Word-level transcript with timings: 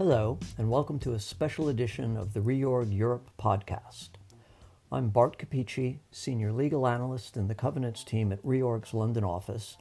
Hello, 0.00 0.38
and 0.56 0.70
welcome 0.70 0.98
to 1.00 1.12
a 1.12 1.20
special 1.20 1.68
edition 1.68 2.16
of 2.16 2.32
the 2.32 2.40
Reorg 2.40 2.96
Europe 2.96 3.28
podcast. 3.38 4.08
I'm 4.90 5.10
Bart 5.10 5.38
Capeci, 5.38 5.98
Senior 6.10 6.52
Legal 6.52 6.88
Analyst 6.88 7.36
in 7.36 7.48
the 7.48 7.54
Covenants 7.54 8.02
team 8.02 8.32
at 8.32 8.42
Reorg's 8.42 8.94
London 8.94 9.24
office, 9.24 9.76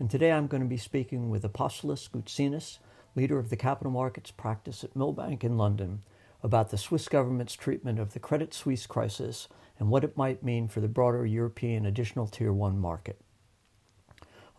and 0.00 0.10
today 0.10 0.32
I'm 0.32 0.48
going 0.48 0.64
to 0.64 0.68
be 0.68 0.76
speaking 0.76 1.30
with 1.30 1.44
Apostolos 1.44 2.10
Gkoutzinis, 2.10 2.78
leader 3.14 3.38
of 3.38 3.48
the 3.48 3.56
capital 3.56 3.92
markets 3.92 4.32
practice 4.32 4.82
at 4.82 4.96
Milbank 4.96 5.44
in 5.44 5.56
London, 5.56 6.02
about 6.42 6.72
the 6.72 6.76
Swiss 6.76 7.06
government's 7.06 7.54
treatment 7.54 8.00
of 8.00 8.12
the 8.12 8.18
Credit 8.18 8.52
Suisse 8.52 8.88
crisis 8.88 9.46
and 9.78 9.88
what 9.88 10.02
it 10.02 10.16
might 10.16 10.42
mean 10.42 10.66
for 10.66 10.80
the 10.80 10.88
broader 10.88 11.24
European 11.24 11.86
additional 11.86 12.26
Tier 12.26 12.52
1 12.52 12.76
market. 12.76 13.20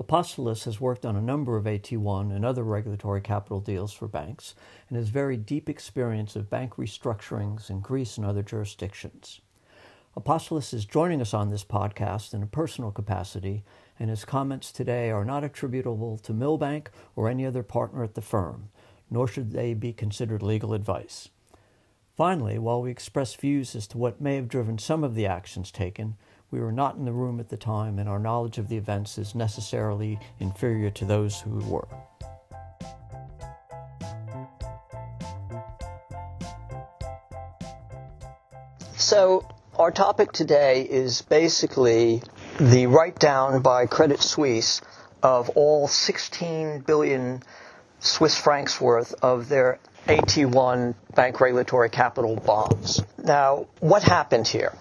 Apostolos 0.02 0.66
has 0.66 0.82
worked 0.82 1.06
on 1.06 1.16
a 1.16 1.22
number 1.22 1.58
of 1.58 1.66
AT1 1.66 2.36
and 2.36 2.44
other 2.44 2.64
regulatory 2.64 3.22
capital 3.22 3.60
deals 3.60 3.94
for 3.94 4.08
banks 4.08 4.56
and 4.90 4.98
has 4.98 5.10
very 5.10 5.38
deep 5.38 5.70
experience 5.70 6.36
of 6.36 6.50
bank 6.50 6.76
restructurings 6.76 7.70
in 7.70 7.82
Greece 7.82 8.18
and 8.18 8.26
other 8.26 8.42
jurisdictions. 8.42 9.42
Apostolos 10.18 10.74
is 10.74 10.86
joining 10.86 11.22
us 11.22 11.36
on 11.36 11.50
this 11.52 11.64
podcast 11.64 12.34
in 12.34 12.42
a 12.42 12.48
personal 12.48 12.90
capacity, 12.90 13.64
and 14.00 14.10
his 14.10 14.26
comments 14.26 14.72
today 14.72 15.12
are 15.12 15.24
not 15.24 15.44
attributable 15.44 16.18
to 16.18 16.34
Milbank 16.34 16.90
or 17.16 17.30
any 17.30 17.46
other 17.46 17.62
partner 17.62 18.04
at 18.04 18.16
the 18.16 18.22
firm, 18.22 18.70
nor 19.12 19.28
should 19.28 19.52
they 19.52 19.76
be 19.76 19.94
considered 19.94 20.42
legal 20.42 20.74
advice. 20.74 21.30
Finally, 22.18 22.58
while 22.58 22.82
we 22.82 22.90
express 22.90 23.36
views 23.36 23.76
as 23.76 23.86
to 23.88 24.00
what 24.00 24.20
may 24.20 24.36
have 24.36 24.50
driven 24.50 24.80
some 24.80 25.04
of 25.04 25.14
the 25.14 25.28
actions 25.28 25.72
taken, 25.72 26.16
we 26.52 26.60
were 26.60 26.72
not 26.72 26.96
in 26.96 27.06
the 27.06 27.14
room 27.14 27.40
at 27.40 27.50
the 27.50 27.58
time, 27.58 27.98
and 27.98 28.10
our 28.10 28.20
knowledge 28.20 28.58
of 28.58 28.68
the 28.68 28.76
events 28.76 29.18
is 29.18 29.34
necessarily 29.34 30.20
inferior 30.40 30.90
to 30.92 31.06
those 31.06 31.40
who 31.40 31.60
were. 31.60 31.88
So, 38.98 39.46
our 39.80 39.92
topic 39.92 40.32
today 40.32 40.82
is 40.84 41.22
basically 41.24 42.22
the 42.60 42.88
write 42.88 43.18
down 43.18 43.62
by 43.62 43.86
Credit 43.86 44.22
Suisse 44.22 44.82
of 45.24 45.50
all 45.52 45.88
16 45.88 46.82
billion 46.82 47.42
Swiss 48.00 48.38
francs 48.38 48.80
worth 48.80 49.14
of 49.22 49.48
their 49.48 49.80
AT1 50.08 50.96
bank 51.16 51.40
regulatory 51.40 51.90
capital 51.90 52.36
bonds. 52.36 53.02
Now, 53.24 53.68
what 53.80 54.04
happened 54.04 54.48
here? 54.48 54.74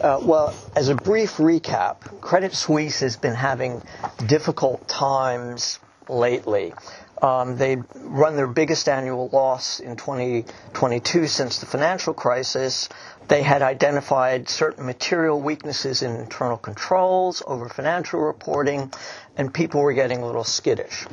Uh, 0.00 0.20
well, 0.22 0.54
as 0.76 0.88
a 0.88 0.94
brief 0.94 1.36
recap, 1.38 2.20
Credit 2.20 2.54
Suisse 2.54 3.00
has 3.00 3.16
been 3.16 3.34
having 3.34 3.82
difficult 4.26 4.86
times 4.86 5.80
lately. 6.08 6.72
Um, 7.20 7.56
they 7.56 7.78
run 7.96 8.36
their 8.36 8.46
biggest 8.46 8.88
annual 8.88 9.28
loss 9.32 9.80
in 9.80 9.96
2022 9.96 11.26
since 11.26 11.58
the 11.58 11.66
financial 11.66 12.14
crisis. 12.14 12.88
They 13.26 13.42
had 13.42 13.60
identified 13.60 14.48
certain 14.48 14.86
material 14.86 15.40
weaknesses 15.40 16.02
in 16.02 16.14
internal 16.14 16.56
controls 16.56 17.42
over 17.46 17.68
financial 17.68 18.20
reporting, 18.20 18.92
and 19.36 19.52
people 19.52 19.80
were 19.80 19.94
getting 19.94 20.22
a 20.22 20.26
little 20.26 20.44
skittish. 20.44 21.06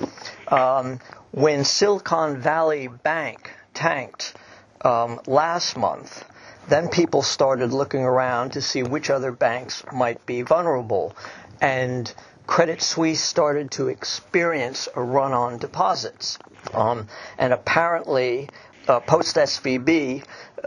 Um, 0.47 0.99
when 1.31 1.63
Silicon 1.63 2.39
Valley 2.39 2.87
Bank 2.87 3.51
tanked 3.73 4.35
um, 4.81 5.19
last 5.25 5.75
month, 5.75 6.23
then 6.67 6.89
people 6.89 7.21
started 7.21 7.71
looking 7.71 8.01
around 8.01 8.53
to 8.53 8.61
see 8.61 8.83
which 8.83 9.09
other 9.09 9.31
banks 9.31 9.83
might 9.93 10.25
be 10.25 10.41
vulnerable. 10.41 11.15
And 11.61 12.11
Credit 12.47 12.81
Suisse 12.81 13.23
started 13.23 13.71
to 13.71 13.87
experience 13.87 14.87
a 14.95 15.01
run 15.01 15.33
on 15.33 15.57
deposits. 15.57 16.37
Um, 16.73 17.07
and 17.37 17.53
apparently, 17.53 18.49
uh, 18.87 18.99
post 18.99 19.35
SVB, 19.35 20.23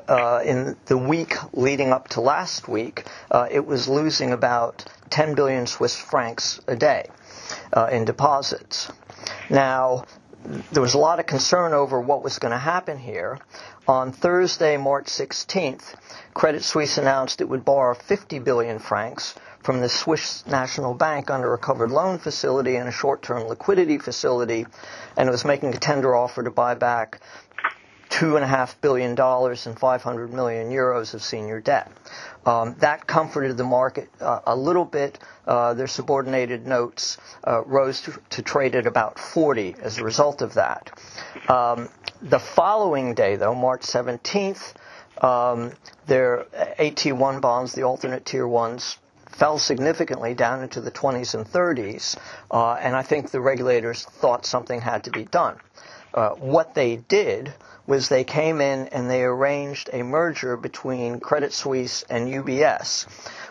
uh, 0.08 0.40
in 0.44 0.76
the 0.86 0.96
week 0.96 1.34
leading 1.52 1.92
up 1.92 2.08
to 2.08 2.20
last 2.20 2.68
week, 2.68 3.04
uh, 3.30 3.48
it 3.50 3.64
was 3.64 3.88
losing 3.88 4.32
about 4.32 4.84
10 5.10 5.34
billion 5.34 5.66
Swiss 5.66 5.96
francs 5.96 6.60
a 6.66 6.76
day 6.76 7.08
uh, 7.72 7.88
in 7.90 8.04
deposits. 8.04 8.90
Now, 9.50 10.04
there 10.72 10.82
was 10.82 10.94
a 10.94 10.98
lot 10.98 11.18
of 11.20 11.26
concern 11.26 11.72
over 11.72 12.00
what 12.00 12.22
was 12.22 12.38
going 12.38 12.52
to 12.52 12.58
happen 12.58 12.98
here. 12.98 13.38
On 13.88 14.12
Thursday, 14.12 14.76
March 14.76 15.06
16th, 15.06 15.94
Credit 16.34 16.62
Suisse 16.62 16.98
announced 16.98 17.40
it 17.40 17.48
would 17.48 17.64
borrow 17.64 17.94
50 17.94 18.38
billion 18.40 18.78
francs 18.78 19.34
from 19.62 19.80
the 19.80 19.88
Swiss 19.88 20.46
National 20.46 20.92
Bank 20.92 21.30
under 21.30 21.54
a 21.54 21.58
covered 21.58 21.90
loan 21.90 22.18
facility 22.18 22.76
and 22.76 22.86
a 22.86 22.92
short-term 22.92 23.44
liquidity 23.44 23.96
facility, 23.96 24.66
and 25.16 25.30
was 25.30 25.46
making 25.46 25.72
a 25.72 25.78
tender 25.78 26.14
offer 26.14 26.42
to 26.42 26.50
buy 26.50 26.74
back 26.74 27.22
two 28.18 28.34
and 28.34 28.44
a 28.44 28.48
half 28.48 28.80
billion 28.80 29.14
dollars 29.14 29.68
and 29.68 29.78
500 29.78 30.32
million 30.32 30.70
euros 30.70 31.14
of 31.14 31.22
senior 31.22 31.60
debt. 31.60 31.88
Um, 32.44 32.74
that 32.80 33.06
comforted 33.06 33.56
the 33.56 33.62
market 33.62 34.08
uh, 34.20 34.40
a 34.44 34.56
little 34.56 34.84
bit. 34.84 35.20
Uh, 35.46 35.74
their 35.74 35.86
subordinated 35.86 36.66
notes 36.66 37.18
uh, 37.46 37.62
rose 37.64 38.00
to, 38.02 38.20
to, 38.30 38.42
trade 38.42 38.74
at 38.74 38.88
about 38.88 39.20
40 39.20 39.76
as 39.80 39.98
a 39.98 40.04
result 40.04 40.42
of 40.42 40.54
that. 40.54 40.98
Um, 41.48 41.88
the 42.20 42.40
following 42.40 43.14
day, 43.14 43.36
though, 43.36 43.54
March 43.54 43.82
17th, 43.82 44.74
um, 45.22 45.72
their 46.06 46.44
AT1 46.80 47.40
bonds, 47.40 47.72
the 47.72 47.84
alternate 47.84 48.24
tier 48.24 48.48
ones, 48.48 48.98
fell 49.30 49.58
significantly 49.58 50.34
down 50.34 50.64
into 50.64 50.80
the 50.80 50.90
20s 50.90 51.34
and 51.34 51.46
30s, 51.46 52.18
uh, 52.50 52.72
and 52.72 52.96
I 52.96 53.02
think 53.02 53.30
the 53.30 53.40
regulators 53.40 54.04
thought 54.04 54.44
something 54.44 54.80
had 54.80 55.04
to 55.04 55.12
be 55.12 55.24
done. 55.24 55.58
Uh, 56.14 56.30
what 56.30 56.74
they 56.74 56.96
did 56.96 57.52
was 57.86 58.08
they 58.08 58.24
came 58.24 58.60
in 58.60 58.88
and 58.88 59.10
they 59.10 59.22
arranged 59.22 59.88
a 59.92 60.02
merger 60.02 60.56
between 60.56 61.20
Credit 61.20 61.52
Suisse 61.52 62.02
and 62.08 62.28
UBS, 62.28 63.06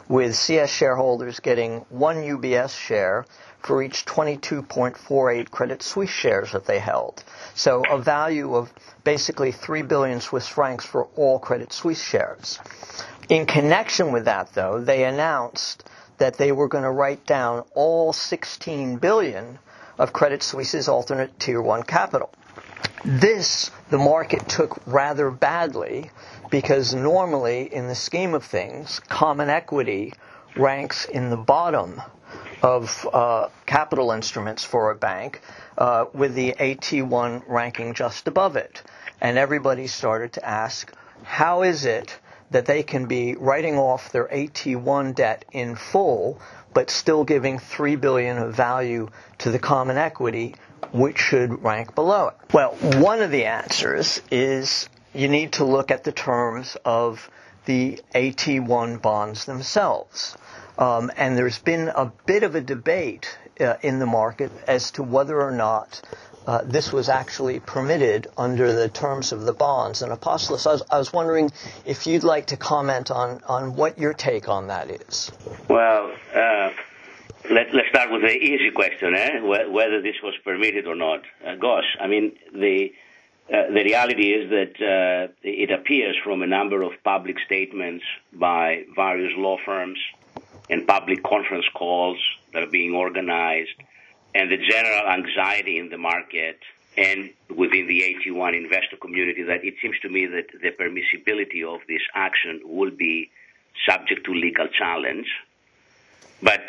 with 0.07 0.35
CS 0.35 0.69
shareholders 0.69 1.39
getting 1.39 1.85
one 1.89 2.17
UBS 2.17 2.77
share 2.77 3.25
for 3.59 3.81
each 3.81 4.05
22.48 4.05 5.51
Credit 5.51 5.83
Suisse 5.83 6.09
shares 6.09 6.51
that 6.51 6.65
they 6.65 6.79
held. 6.79 7.23
So 7.53 7.83
a 7.89 7.97
value 7.97 8.55
of 8.55 8.71
basically 9.03 9.51
3 9.51 9.81
billion 9.81 10.21
Swiss 10.21 10.47
francs 10.47 10.85
for 10.85 11.05
all 11.15 11.39
Credit 11.39 11.73
Suisse 11.73 12.01
shares. 12.01 12.59
In 13.29 13.45
connection 13.45 14.11
with 14.11 14.25
that, 14.25 14.53
though, 14.53 14.79
they 14.79 15.03
announced 15.03 15.83
that 16.17 16.37
they 16.37 16.51
were 16.51 16.67
going 16.67 16.83
to 16.83 16.91
write 16.91 17.25
down 17.25 17.63
all 17.75 18.13
16 18.13 18.97
billion 18.97 19.59
of 19.97 20.13
Credit 20.13 20.41
Suisse's 20.43 20.87
alternate 20.87 21.39
Tier 21.39 21.61
1 21.61 21.83
capital. 21.83 22.29
This, 23.03 23.71
the 23.89 23.97
market 23.97 24.47
took 24.49 24.81
rather 24.85 25.31
badly 25.31 26.11
because 26.49 26.93
normally, 26.93 27.73
in 27.73 27.87
the 27.87 27.95
scheme 27.95 28.33
of 28.33 28.43
things, 28.43 28.99
common 29.07 29.49
equity 29.49 30.13
ranks 30.55 31.05
in 31.05 31.29
the 31.29 31.37
bottom 31.37 32.01
of 32.61 33.07
uh, 33.13 33.49
capital 33.65 34.11
instruments 34.11 34.63
for 34.63 34.91
a 34.91 34.95
bank, 34.95 35.41
uh, 35.77 36.05
with 36.13 36.33
the 36.33 36.53
AT1 36.53 37.43
ranking 37.47 37.93
just 37.93 38.27
above 38.27 38.55
it. 38.55 38.81
And 39.21 39.37
everybody 39.37 39.87
started 39.87 40.33
to 40.33 40.45
ask, 40.47 40.91
how 41.23 41.63
is 41.63 41.85
it 41.85 42.17
that 42.51 42.65
they 42.65 42.83
can 42.83 43.05
be 43.05 43.35
writing 43.35 43.77
off 43.77 44.11
their 44.11 44.27
AT1 44.27 45.15
debt 45.15 45.45
in 45.51 45.75
full, 45.75 46.39
but 46.73 46.89
still 46.89 47.23
giving 47.23 47.59
three 47.59 47.95
billion 47.95 48.37
of 48.37 48.53
value 48.53 49.09
to 49.39 49.51
the 49.51 49.59
common 49.59 49.97
equity 49.97 50.55
which 50.93 51.19
should 51.19 51.63
rank 51.63 51.95
below 51.95 52.29
it? 52.29 52.35
Well, 52.53 52.71
one 53.01 53.21
of 53.21 53.31
the 53.31 53.45
answers 53.45 54.21
is 54.31 54.89
you 55.13 55.27
need 55.27 55.53
to 55.53 55.65
look 55.65 55.91
at 55.91 56.03
the 56.03 56.11
terms 56.11 56.77
of 56.85 57.29
the 57.65 57.99
AT1 58.15 59.01
bonds 59.01 59.45
themselves. 59.45 60.37
Um, 60.77 61.11
and 61.17 61.37
there's 61.37 61.59
been 61.59 61.89
a 61.89 62.11
bit 62.25 62.43
of 62.43 62.55
a 62.55 62.61
debate 62.61 63.37
uh, 63.59 63.75
in 63.81 63.99
the 63.99 64.05
market 64.05 64.51
as 64.67 64.91
to 64.91 65.03
whether 65.03 65.41
or 65.41 65.51
not 65.51 66.01
uh, 66.47 66.61
this 66.63 66.93
was 66.93 67.09
actually 67.09 67.59
permitted 67.59 68.27
under 68.37 68.71
the 68.71 68.87
terms 68.87 69.33
of 69.33 69.41
the 69.41 69.51
bonds. 69.51 70.01
And 70.01 70.13
Apostolos, 70.13 70.65
I 70.65 70.71
was, 70.71 70.83
I 70.89 70.97
was, 70.97 71.11
wondering 71.11 71.51
if 71.85 72.07
you'd 72.07 72.23
like 72.23 72.47
to 72.47 72.57
comment 72.57 73.11
on, 73.11 73.41
on 73.47 73.75
what 73.75 73.99
your 73.99 74.13
take 74.13 74.47
on 74.47 74.67
that 74.67 74.89
is. 74.89 75.29
Well, 75.67 76.13
uh, 76.33 76.37
let, 77.49 77.73
us 77.73 77.81
start 77.89 78.11
with 78.11 78.21
the 78.21 78.35
easy 78.35 78.71
question, 78.71 79.15
eh? 79.15 79.39
whether 79.41 80.01
this 80.01 80.15
was 80.23 80.33
permitted 80.43 80.87
or 80.87 80.95
not. 80.95 81.21
Uh, 81.45 81.55
gosh, 81.55 81.95
I 81.99 82.07
mean, 82.07 82.33
the, 82.53 82.93
uh, 83.51 83.67
the 83.67 83.83
reality 83.83 84.31
is 84.33 84.49
that 84.49 84.75
uh, 84.81 85.31
it 85.43 85.71
appears 85.71 86.15
from 86.23 86.41
a 86.41 86.47
number 86.47 86.81
of 86.81 86.91
public 87.03 87.37
statements 87.45 88.03
by 88.33 88.85
various 88.95 89.33
law 89.37 89.57
firms 89.65 89.99
and 90.69 90.87
public 90.87 91.23
conference 91.23 91.65
calls 91.73 92.17
that 92.53 92.63
are 92.63 92.71
being 92.71 92.93
organized 92.93 93.75
and 94.35 94.51
the 94.51 94.57
general 94.57 95.07
anxiety 95.07 95.77
in 95.77 95.89
the 95.89 95.97
market 95.97 96.59
and 96.97 97.29
within 97.55 97.87
the 97.87 98.01
AT1 98.01 98.57
investor 98.57 98.97
community 98.97 99.43
that 99.43 99.63
it 99.63 99.75
seems 99.81 99.97
to 100.01 100.09
me 100.09 100.25
that 100.25 100.47
the 100.61 100.71
permissibility 100.71 101.63
of 101.63 101.79
this 101.87 102.01
action 102.13 102.61
will 102.65 102.91
be 102.91 103.29
subject 103.87 104.25
to 104.25 104.33
legal 104.33 104.67
challenge. 104.67 105.27
But 106.41 106.61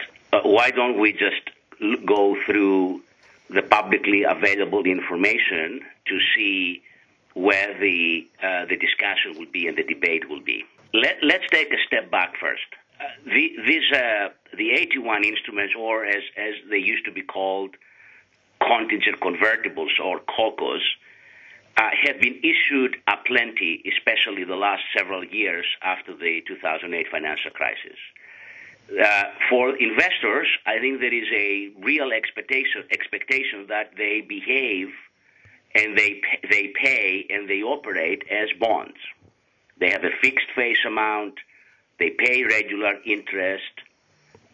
why 0.43 0.71
don't 0.71 0.99
we 0.99 1.13
just 1.13 1.51
go 2.05 2.37
through 2.45 3.03
the 3.51 3.63
publicly 3.63 4.25
available 4.25 4.85
information 4.85 5.81
to 6.07 6.19
see 6.35 6.83
where 7.35 7.79
the 7.79 8.27
uh, 8.43 8.67
the 8.67 8.77
discussion 8.77 9.39
will 9.39 9.51
be 9.51 9.69
and 9.69 9.77
the 9.77 9.85
debate 9.85 10.29
will 10.29 10.41
be. 10.41 10.65
Let, 10.93 11.23
us 11.23 11.47
take 11.51 11.73
a 11.73 11.77
step 11.87 12.11
back 12.11 12.35
first. 12.41 12.65
Uh, 13.01 13.05
the, 13.27 13.53
these 13.67 13.93
uh, 13.93 14.29
the 14.57 14.71
AT1 14.71 15.25
instruments, 15.25 15.75
or 15.79 16.05
as 16.05 16.23
as 16.37 16.55
they 16.69 16.79
used 16.79 17.05
to 17.05 17.13
be 17.13 17.23
called, 17.23 17.77
contingent 18.61 19.21
convertibles 19.21 19.95
or 20.03 20.21
COCOs, 20.21 20.81
uh, 21.77 21.91
have 22.03 22.21
been 22.21 22.41
issued 22.43 22.97
aplenty, 23.07 23.83
especially 23.87 24.45
the 24.45 24.57
last 24.57 24.83
several 24.97 25.25
years 25.25 25.67
after 25.83 26.15
the 26.15 26.43
2008 26.47 27.07
financial 27.11 27.51
crisis. 27.53 27.99
Uh, 28.89 29.25
for 29.51 29.77
investors, 29.77 30.49
I 30.67 30.79
think 30.79 31.01
there 31.01 31.13
is 31.13 31.29
a 31.35 31.71
real 31.83 32.11
expectation 32.11 32.85
expectation 32.91 33.67
that 33.69 33.91
they 33.99 34.23
behave 34.23 34.89
and 35.75 35.97
they 35.97 36.23
they 36.51 36.73
pay 36.83 37.27
and 37.29 37.49
they 37.49 37.63
operate 37.63 38.23
as 38.31 38.49
bonds. 38.59 38.97
They 39.79 39.91
have 39.91 40.05
a 40.05 40.11
fixed 40.23 40.51
face 40.57 40.79
amount. 40.87 41.35
They 41.99 42.11
pay 42.11 42.45
regular 42.45 42.95
interest, 43.05 43.75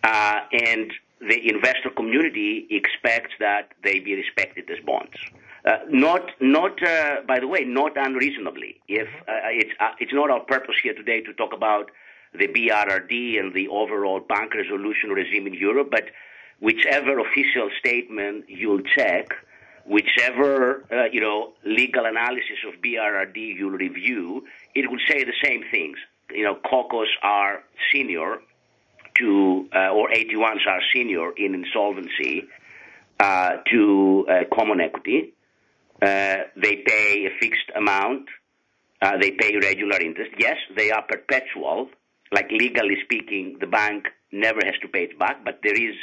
uh, 0.03 0.41
and 0.53 0.93
the 1.21 1.49
investor 1.49 1.91
community 1.91 2.67
expects 2.71 3.35
that 3.39 3.69
they 3.85 4.01
be 4.01 4.15
respected 4.15 4.69
as 4.71 4.79
bonds. 4.85 5.17
Uh, 5.65 5.79
not, 5.89 6.31
not, 6.41 6.83
uh, 6.83 7.23
by 7.27 7.41
the 7.41 7.49
way, 7.49 7.65
not 7.65 7.93
unreasonably. 7.97 8.81
If 8.87 9.09
uh, 9.27 9.49
it's, 9.49 9.71
it's 9.99 10.13
not 10.13 10.31
our 10.31 10.41
purpose 10.41 10.75
here 10.83 10.93
today 10.93 11.23
to 11.23 11.33
talk 11.33 11.55
about 11.55 11.91
the 12.39 12.49
BRRD 12.49 13.39
and 13.39 13.55
the 13.55 13.69
overall 13.69 14.21
bank 14.21 14.55
resolution 14.55 15.11
regime 15.11 15.47
in 15.47 15.55
Europe, 15.55 15.89
but 15.91 16.05
whichever 16.61 17.19
official 17.19 17.71
statement 17.79 18.45
you'll 18.49 18.83
check, 18.97 19.29
whichever 19.87 20.85
uh, 20.91 21.05
you 21.13 21.21
know 21.21 21.53
legal 21.65 22.05
analysis 22.07 22.59
of 22.67 22.81
BRRD 22.81 23.37
you'll 23.37 23.71
review, 23.71 24.45
it 24.75 24.91
will 24.91 25.01
say 25.09 25.25
the 25.25 25.39
same 25.43 25.63
things. 25.71 25.97
You 26.31 26.45
know, 26.45 26.57
COCOs 26.57 27.13
are 27.23 27.63
senior 27.93 28.39
to, 29.19 29.69
uh, 29.75 29.91
or 29.91 30.09
AT1s 30.09 30.67
are 30.67 30.81
senior 30.93 31.33
in 31.37 31.55
insolvency 31.55 32.45
uh, 33.21 33.59
to 33.71 34.27
uh, 34.29 34.35
common 34.53 34.81
equity. 34.81 35.35
Uh, 36.03 36.37
they 36.57 36.77
pay 36.85 37.27
a 37.27 37.39
fixed 37.41 37.71
amount. 37.77 38.29
Uh, 39.01 39.19
they 39.21 39.31
pay 39.33 39.55
regular 39.57 40.01
interest. 40.01 40.33
Yes, 40.39 40.57
they 40.77 40.91
are 40.91 41.03
perpetual. 41.03 41.89
Like 42.35 42.51
legally 42.51 42.97
speaking, 43.05 43.59
the 43.61 43.67
bank 43.67 44.09
never 44.33 44.61
has 44.65 44.75
to 44.83 44.89
pay 44.89 45.05
it 45.05 45.19
back, 45.19 45.45
but 45.45 45.61
there 45.63 45.79
is 45.89 45.95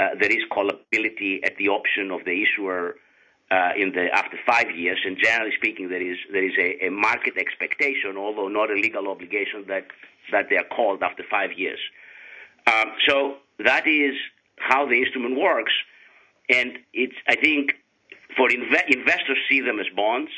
uh, 0.00 0.14
there 0.20 0.32
is 0.38 0.42
callability 0.50 1.32
at 1.44 1.56
the 1.58 1.68
option 1.68 2.10
of 2.10 2.24
the 2.24 2.34
issuer 2.44 2.96
uh, 3.50 3.72
in 3.76 3.92
the 3.92 4.08
after 4.12 4.38
five 4.46 4.70
years, 4.74 4.98
and 5.04 5.16
generally 5.18 5.52
speaking, 5.56 5.88
there 5.88 6.02
is 6.02 6.18
there 6.32 6.44
is 6.44 6.56
a, 6.58 6.86
a, 6.86 6.90
market 6.90 7.34
expectation, 7.36 8.16
although 8.16 8.48
not 8.48 8.70
a 8.70 8.74
legal 8.74 9.08
obligation, 9.08 9.64
that 9.68 9.86
that 10.32 10.46
they 10.48 10.56
are 10.56 10.68
called 10.76 11.02
after 11.02 11.24
five 11.30 11.50
years. 11.56 11.80
Um, 12.66 12.92
so 13.08 13.36
that 13.64 13.86
is 13.86 14.14
how 14.56 14.86
the 14.86 14.98
instrument 15.02 15.38
works, 15.38 15.72
and 16.48 16.78
it's 16.92 17.16
I 17.28 17.36
think 17.36 17.72
for 18.36 18.48
inve- 18.48 18.88
investors 18.88 19.38
see 19.48 19.60
them 19.60 19.80
as 19.80 19.86
bonds. 19.96 20.30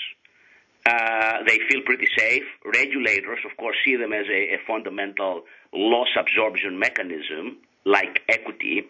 Uh, 0.85 1.45
they 1.47 1.59
feel 1.71 1.83
pretty 1.85 2.09
safe. 2.17 2.43
Regulators, 2.65 3.39
of 3.49 3.57
course, 3.57 3.77
see 3.85 3.97
them 3.97 4.13
as 4.13 4.27
a, 4.29 4.55
a 4.55 4.59
fundamental 4.67 5.43
loss 5.73 6.09
absorption 6.19 6.79
mechanism, 6.79 7.59
like 7.85 8.21
equity. 8.29 8.83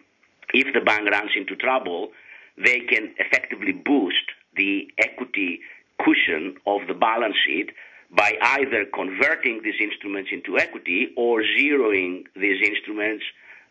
If 0.53 0.73
the 0.73 0.81
bank 0.81 1.09
runs 1.09 1.31
into 1.35 1.55
trouble, 1.55 2.09
they 2.57 2.81
can 2.81 3.13
effectively 3.19 3.73
boost 3.73 4.25
the 4.55 4.91
equity 4.97 5.61
cushion 5.99 6.57
of 6.65 6.81
the 6.87 6.93
balance 6.93 7.35
sheet 7.45 7.71
by 8.15 8.33
either 8.41 8.85
converting 8.93 9.61
these 9.63 9.79
instruments 9.79 10.29
into 10.31 10.57
equity 10.57 11.09
or 11.17 11.41
zeroing 11.41 12.25
these 12.35 12.61
instruments 12.67 13.23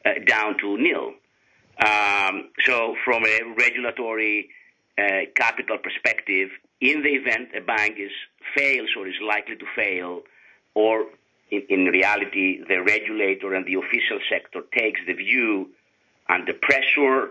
uh, 0.04 0.10
down 0.26 0.56
to 0.58 0.76
nil. 0.78 1.14
Um, 1.84 2.50
so, 2.64 2.94
from 3.04 3.24
a 3.24 3.40
regulatory 3.56 4.50
uh, 4.98 5.30
capital 5.34 5.78
perspective, 5.78 6.50
in 6.82 7.02
the 7.02 7.10
event 7.10 7.50
a 7.56 7.60
bank 7.60 7.94
is 7.98 8.10
fails 8.56 8.90
or 8.98 9.06
is 9.06 9.14
likely 9.26 9.56
to 9.56 9.66
fail, 9.76 10.22
or 10.74 11.06
in, 11.50 11.62
in 11.68 11.84
reality 11.84 12.60
the 12.68 12.82
regulator 12.82 13.54
and 13.54 13.64
the 13.64 13.74
official 13.74 14.18
sector 14.28 14.62
takes 14.76 15.00
the 15.06 15.14
view 15.14 15.70
under 16.28 16.52
pressure 16.52 17.30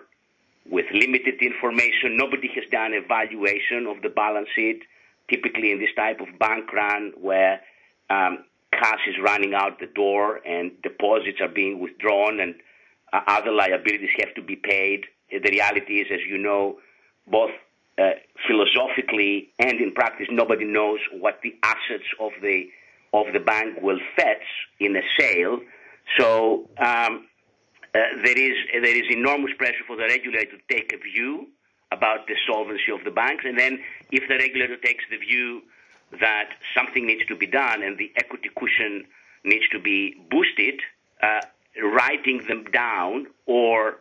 with 0.70 0.86
limited 0.94 1.42
information. 1.42 2.16
Nobody 2.16 2.50
has 2.56 2.64
done 2.72 2.94
a 2.94 3.02
valuation 3.06 3.88
of 3.88 4.02
the 4.02 4.10
balance 4.10 4.48
sheet. 4.56 4.84
Typically, 5.30 5.72
in 5.72 5.80
this 5.80 5.94
type 5.96 6.20
of 6.22 6.40
bank 6.40 6.72
run 6.74 7.14
where 7.20 7.62
um, 8.10 8.46
cash 8.72 9.00
is 9.08 9.16
running 9.22 9.54
out 9.54 9.80
the 9.80 9.88
door 9.88 10.40
and 10.46 10.72
deposits 10.82 11.40
are 11.42 11.48
being 11.48 11.80
withdrawn 11.80 12.40
and 12.40 12.56
uh, 13.12 13.20
other 13.28 13.52
liabilities 13.52 14.10
have 14.20 14.34
to 14.36 14.42
be 14.42 14.56
paid. 14.56 15.06
The 15.30 15.50
reality 15.52 15.96
is, 16.02 16.08
as 16.12 16.20
you 16.28 16.38
know, 16.38 16.78
both 17.28 17.52
uh, 18.02 18.12
philosophically 18.48 19.50
and 19.60 19.80
in 19.80 19.94
practice, 19.94 20.28
nobody 20.32 20.66
knows 20.66 21.00
what 21.20 21.40
the 21.44 21.56
assets 21.64 22.10
of 22.20 22.32
the 22.42 22.70
of 23.14 23.26
the 23.34 23.40
bank 23.40 23.82
will 23.82 24.00
fetch 24.16 24.48
in 24.80 24.96
a 24.96 25.02
sale. 25.20 25.60
So 26.18 26.70
um, 26.78 27.28
uh, 27.94 28.00
there 28.24 28.40
is 28.40 28.58
there 28.74 28.96
is 28.96 29.04
enormous 29.10 29.52
pressure 29.58 29.84
for 29.86 29.98
the 29.98 30.04
regulator 30.04 30.58
to 30.58 30.64
take 30.70 30.94
a 30.94 30.98
view 30.98 31.48
about 31.92 32.26
the 32.28 32.36
solvency 32.48 32.92
of 32.94 33.04
the 33.04 33.12
banks, 33.12 33.44
and 33.46 33.60
then 33.60 33.80
if 34.12 34.28
the 34.28 34.36
regulator 34.36 34.78
takes 34.78 35.04
the 35.12 35.18
view 35.18 35.62
that 36.20 36.50
something 36.76 37.06
needs 37.06 37.26
to 37.28 37.36
be 37.36 37.48
done 37.48 37.84
and 37.84 37.98
the 37.98 38.12
equity 38.16 38.50
cushion 38.58 39.06
needs 39.44 39.68
to 39.72 39.80
be 39.80 40.16
boosted, 40.30 40.80
uh, 41.22 41.42
writing 41.84 42.42
them 42.48 42.66
down 42.72 43.28
or 43.46 43.98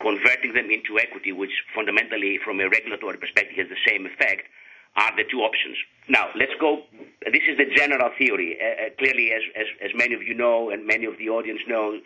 converting 0.00 0.54
them 0.54 0.70
into 0.70 0.98
equity, 0.98 1.32
which 1.32 1.52
fundamentally, 1.74 2.38
from 2.44 2.60
a 2.60 2.68
regulatory 2.68 3.18
perspective, 3.18 3.56
has 3.56 3.68
the 3.68 3.82
same 3.86 4.06
effect, 4.06 4.48
are 4.96 5.14
the 5.16 5.24
two 5.30 5.38
options. 5.38 5.76
Now, 6.08 6.30
let's 6.34 6.52
go. 6.60 6.82
This 7.24 7.42
is 7.48 7.56
the 7.58 7.66
general 7.76 8.10
theory. 8.18 8.58
Uh, 8.58 8.86
uh 8.86 8.90
clearly, 8.98 9.32
as, 9.32 9.42
as, 9.54 9.66
as 9.84 9.90
many 9.94 10.14
of 10.14 10.22
you 10.22 10.34
know, 10.34 10.70
and 10.70 10.86
many 10.86 11.04
of 11.04 11.16
the 11.18 11.28
audience 11.28 11.60
know, 11.68 12.00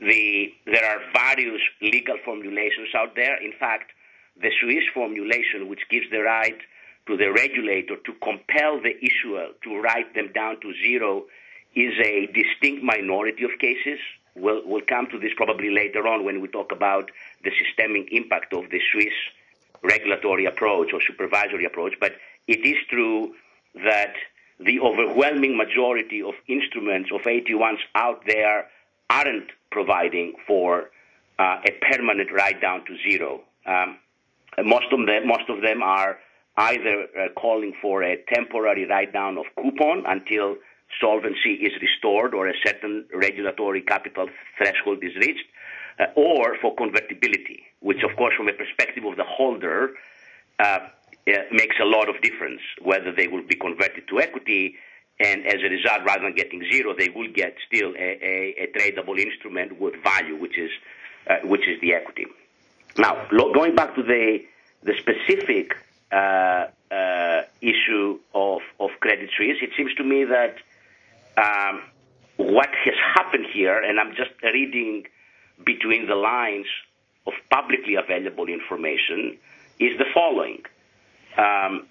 the, 0.00 0.52
there 0.66 0.84
are 0.84 1.00
various 1.12 1.60
legal 1.82 2.16
formulations 2.24 2.88
out 2.94 3.16
there. 3.16 3.36
In 3.42 3.52
fact, 3.58 3.92
the 4.40 4.50
Swiss 4.60 4.84
formulation, 4.94 5.68
which 5.68 5.80
gives 5.90 6.06
the 6.10 6.20
right 6.20 6.58
to 7.06 7.16
the 7.16 7.32
regulator 7.32 7.96
to 7.96 8.12
compel 8.22 8.80
the 8.80 8.96
issuer 9.00 9.48
to 9.64 9.80
write 9.80 10.14
them 10.14 10.32
down 10.34 10.60
to 10.60 10.72
zero, 10.82 11.24
is 11.74 11.92
a 12.04 12.26
distinct 12.32 12.82
minority 12.82 13.44
of 13.44 13.50
cases. 13.60 14.00
We'll, 14.36 14.62
we'll 14.64 14.86
come 14.88 15.06
to 15.10 15.18
this 15.18 15.32
probably 15.36 15.70
later 15.70 16.06
on 16.06 16.24
when 16.24 16.40
we 16.40 16.48
talk 16.48 16.72
about 16.72 17.10
the 17.42 17.50
systemic 17.64 18.12
impact 18.12 18.52
of 18.52 18.70
the 18.70 18.80
Swiss 18.92 19.14
regulatory 19.82 20.46
approach 20.46 20.92
or 20.92 21.00
supervisory 21.00 21.64
approach. 21.64 21.94
But 22.00 22.12
it 22.46 22.64
is 22.64 22.76
true 22.90 23.34
that 23.74 24.14
the 24.58 24.80
overwhelming 24.80 25.56
majority 25.56 26.22
of 26.22 26.34
instruments 26.48 27.10
of 27.12 27.22
AT1s 27.22 27.78
out 27.94 28.22
there 28.26 28.68
aren't 29.10 29.50
providing 29.70 30.34
for 30.46 30.90
uh, 31.38 31.58
a 31.64 31.72
permanent 31.90 32.32
write 32.32 32.60
down 32.60 32.84
to 32.86 32.96
zero. 33.08 33.42
Um, 33.66 33.98
most 34.64 34.86
of 34.92 35.06
them, 35.06 35.26
most 35.26 35.48
of 35.48 35.60
them 35.60 35.82
are 35.82 36.18
either 36.56 37.06
uh, 37.18 37.28
calling 37.38 37.74
for 37.82 38.02
a 38.02 38.16
temporary 38.32 38.86
write 38.86 39.12
down 39.12 39.36
of 39.36 39.44
coupon 39.60 40.04
until 40.06 40.56
solvency 41.00 41.54
is 41.60 41.72
restored 41.80 42.34
or 42.34 42.48
a 42.48 42.54
certain 42.64 43.04
regulatory 43.14 43.82
capital 43.82 44.28
threshold 44.56 45.02
is 45.02 45.14
reached, 45.16 45.46
uh, 45.98 46.06
or 46.14 46.56
for 46.60 46.74
convertibility, 46.76 47.62
which, 47.80 48.02
of 48.02 48.16
course, 48.16 48.34
from 48.36 48.46
the 48.46 48.52
perspective 48.52 49.04
of 49.04 49.16
the 49.16 49.24
holder, 49.24 49.90
uh, 50.58 50.78
uh 51.28 51.32
makes 51.50 51.76
a 51.82 51.84
lot 51.84 52.08
of 52.08 52.20
difference 52.22 52.60
whether 52.82 53.12
they 53.12 53.26
will 53.26 53.42
be 53.42 53.56
converted 53.56 54.06
to 54.08 54.20
equity 54.20 54.76
and 55.18 55.46
as 55.46 55.60
a 55.64 55.70
result, 55.70 56.04
rather 56.04 56.24
than 56.24 56.34
getting 56.34 56.62
zero, 56.70 56.94
they 56.96 57.08
will 57.08 57.28
get 57.32 57.56
still 57.66 57.94
a, 57.96 58.18
a, 58.22 58.64
a 58.64 58.66
tradable 58.76 59.18
instrument 59.18 59.80
with 59.80 59.94
value, 60.02 60.36
which 60.36 60.58
is 60.58 60.70
uh, 61.28 61.36
which 61.44 61.66
is 61.66 61.80
the 61.80 61.94
equity. 61.94 62.26
Now, 62.98 63.26
lo- 63.32 63.52
going 63.52 63.74
back 63.74 63.94
to 63.94 64.02
the 64.02 64.40
the 64.82 64.92
specific 64.98 65.74
uh, 66.12 66.66
uh, 66.90 67.42
issue 67.62 68.18
of 68.34 68.60
of 68.78 68.90
Credit 69.00 69.30
Suisse, 69.36 69.56
it 69.62 69.70
seems 69.76 69.94
to 69.94 70.04
me 70.04 70.24
that 70.24 70.56
um, 71.36 71.82
what 72.36 72.68
has 72.84 72.94
happened 73.14 73.46
here, 73.52 73.78
and 73.78 73.98
I'm 73.98 74.14
just 74.14 74.30
reading 74.42 75.04
between 75.64 76.06
the 76.06 76.14
lines 76.14 76.66
of 77.26 77.32
publicly 77.50 77.94
available 77.96 78.46
information, 78.48 79.38
is 79.78 79.98
the 79.98 80.06
following: 80.12 80.62
um, 81.36 81.86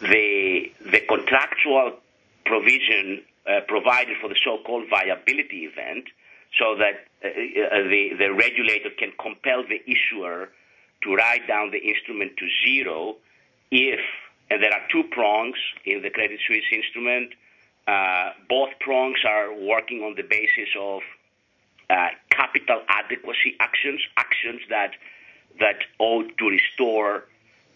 the 0.00 0.72
the 0.90 1.00
contractual 1.08 1.98
provision 2.44 3.22
uh, 3.46 3.60
provided 3.66 4.16
for 4.20 4.28
the 4.28 4.36
so-called 4.44 4.84
viability 4.88 5.64
event 5.64 6.04
so 6.58 6.76
that 6.76 7.04
uh, 7.24 7.28
uh, 7.28 7.82
the, 7.88 8.10
the 8.18 8.32
regulator 8.32 8.90
can 8.98 9.12
compel 9.20 9.64
the 9.68 9.80
issuer 9.90 10.50
to 11.02 11.14
write 11.14 11.46
down 11.48 11.70
the 11.70 11.78
instrument 11.78 12.32
to 12.36 12.46
zero 12.66 13.16
if 13.70 14.00
and 14.50 14.62
there 14.62 14.72
are 14.72 14.86
two 14.92 15.04
prongs 15.10 15.56
in 15.84 16.02
the 16.02 16.10
Credit 16.10 16.38
Suisse 16.46 16.64
instrument. 16.70 17.32
Uh, 17.86 18.30
both 18.48 18.70
prongs 18.80 19.18
are 19.26 19.52
working 19.52 20.02
on 20.02 20.14
the 20.14 20.22
basis 20.22 20.68
of 20.78 21.02
uh, 21.90 22.08
capital 22.30 22.80
adequacy 22.88 23.56
actions, 23.60 24.00
actions 24.16 24.60
that 24.70 24.92
that 25.60 25.78
ought 25.98 26.36
to 26.38 26.48
restore 26.48 27.24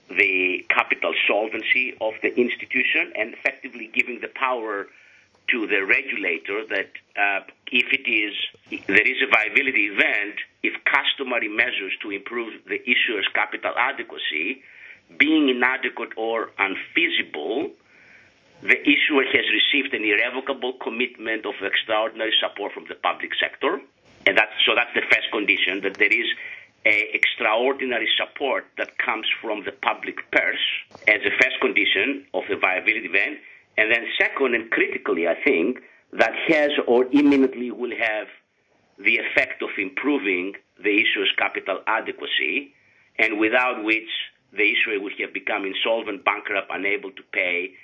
the 0.09 0.65
capital 0.71 1.12
solvency 1.29 1.95
of 2.00 2.15
the 2.23 2.35
institution, 2.37 3.12
and 3.15 3.35
effectively 3.35 3.91
giving 3.93 4.21
the 4.21 4.29
power 4.29 4.87
to 5.49 5.67
the 5.67 5.85
regulator 5.85 6.65
that 6.67 6.91
uh, 7.17 7.41
if 7.71 7.87
it 7.93 8.09
is 8.09 8.35
there 8.87 9.07
is 9.07 9.17
a 9.23 9.31
viability 9.31 9.87
event, 9.87 10.37
if 10.62 10.73
customary 10.85 11.49
measures 11.49 11.93
to 12.03 12.11
improve 12.11 12.53
the 12.67 12.81
issuer's 12.83 13.27
capital 13.35 13.73
adequacy 13.77 14.62
being 15.19 15.49
inadequate 15.49 16.11
or 16.17 16.50
unfeasible, 16.59 17.71
the 18.62 18.81
issuer 18.83 19.25
has 19.25 19.45
received 19.50 19.95
an 19.95 20.05
irrevocable 20.05 20.75
commitment 20.83 21.47
of 21.47 21.55
extraordinary 21.62 22.33
support 22.41 22.73
from 22.73 22.87
the 22.88 22.97
public 22.97 23.31
sector. 23.41 23.81
And 24.27 24.37
that's, 24.37 24.53
so 24.67 24.75
that's 24.75 24.93
the 24.95 25.03
first 25.03 25.31
condition, 25.33 25.81
that 25.83 25.97
there 25.97 26.12
is 26.12 26.27
extraordinary 26.85 28.09
support 28.17 28.67
that 28.79 28.99
comes 28.99 29.27
from 29.41 29.65
the 29.65 29.73
public 29.73 30.17
purse 30.31 30.67
as 31.07 31.21
a 31.25 31.31
first 31.43 31.61
condition 31.61 32.27
of 32.35 32.45
the 32.49 32.57
viability 32.57 33.07
event. 33.07 33.38
And 33.77 33.93
then 33.93 34.07
second, 34.19 34.55
and 34.55 34.71
critically, 34.71 35.29
I 35.29 35.37
think, 35.45 35.81
that 36.12 36.33
has 36.49 36.71
or 36.87 37.07
imminently 37.12 37.71
will 37.71 37.93
have 37.97 38.27
the 38.99 39.19
effect 39.19 39.62
of 39.62 39.71
improving 39.79 40.55
the 40.83 41.03
issuer's 41.03 41.33
capital 41.37 41.81
adequacy, 41.87 42.75
and 43.19 43.38
without 43.38 43.85
which 43.85 44.09
the 44.53 44.73
issuer 44.73 45.00
would 45.00 45.12
have 45.21 45.33
become 45.33 45.65
insolvent, 45.65 46.25
bankrupt, 46.25 46.71
unable 46.71 47.11
to 47.12 47.23
pay 47.33 47.75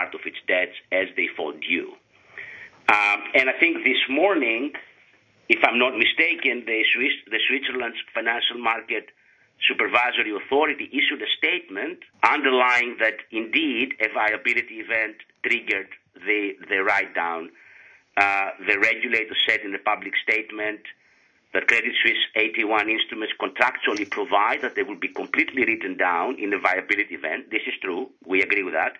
part 0.00 0.14
of 0.14 0.20
its 0.24 0.40
debts 0.48 0.76
as 0.92 1.08
they 1.16 1.28
fall 1.36 1.52
due. 1.52 1.92
Um, 2.88 3.18
and 3.34 3.48
I 3.48 3.54
think 3.60 3.84
this 3.84 4.02
morning, 4.08 4.72
if 5.48 5.60
I'm 5.62 5.78
not 5.78 5.92
mistaken, 5.96 6.64
the, 6.66 6.82
Swiss, 6.94 7.14
the 7.30 7.40
Switzerland's 7.48 8.00
Financial 8.14 8.58
Market 8.58 9.06
Supervisory 9.68 10.32
Authority 10.34 10.88
issued 10.90 11.20
a 11.20 11.30
statement 11.36 11.98
underlying 12.24 12.96
that 12.98 13.18
indeed 13.30 13.94
a 14.00 14.08
viability 14.12 14.80
event 14.80 15.16
triggered 15.44 15.88
the, 16.14 16.56
the 16.68 16.78
write 16.82 17.14
down. 17.14 17.50
Uh, 18.16 18.50
the 18.66 18.78
regulator 18.78 19.36
said 19.46 19.60
in 19.60 19.74
a 19.74 19.78
public 19.78 20.14
statement 20.22 20.80
that 21.52 21.66
Credit 21.68 21.92
Suisse 22.02 22.24
AT1 22.36 22.88
instruments 22.88 23.34
contractually 23.38 24.08
provide 24.08 24.62
that 24.62 24.74
they 24.74 24.82
will 24.82 24.98
be 24.98 25.08
completely 25.08 25.64
written 25.64 25.96
down 25.96 26.38
in 26.38 26.52
a 26.54 26.58
viability 26.58 27.14
event. 27.14 27.50
This 27.50 27.62
is 27.66 27.74
true. 27.82 28.10
We 28.24 28.42
agree 28.42 28.62
with 28.62 28.74
that. 28.74 28.94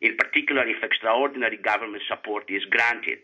In 0.00 0.16
particular, 0.16 0.66
if 0.66 0.82
extraordinary 0.82 1.56
government 1.56 2.02
support 2.08 2.44
is 2.48 2.64
granted. 2.70 3.18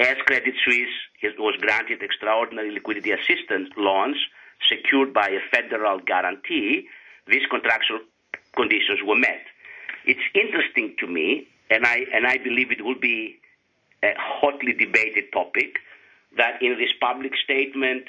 As 0.00 0.16
Credit 0.26 0.54
Suisse 0.64 1.36
was 1.38 1.56
granted 1.60 2.02
extraordinary 2.02 2.70
liquidity 2.70 3.10
assistance 3.10 3.68
loans 3.76 4.16
secured 4.68 5.12
by 5.12 5.28
a 5.28 5.40
federal 5.50 5.98
guarantee, 5.98 6.88
these 7.26 7.42
contractual 7.50 8.00
conditions 8.56 9.00
were 9.04 9.16
met. 9.16 9.42
It's 10.06 10.20
interesting 10.34 10.96
to 11.00 11.06
me, 11.06 11.46
and 11.70 11.86
I, 11.86 12.04
and 12.14 12.26
I 12.26 12.38
believe 12.38 12.70
it 12.70 12.82
will 12.82 12.98
be 12.98 13.38
a 14.02 14.12
hotly 14.18 14.72
debated 14.72 15.32
topic 15.32 15.76
that 16.36 16.62
in 16.62 16.78
this 16.78 16.92
public 17.00 17.32
statement, 17.44 18.04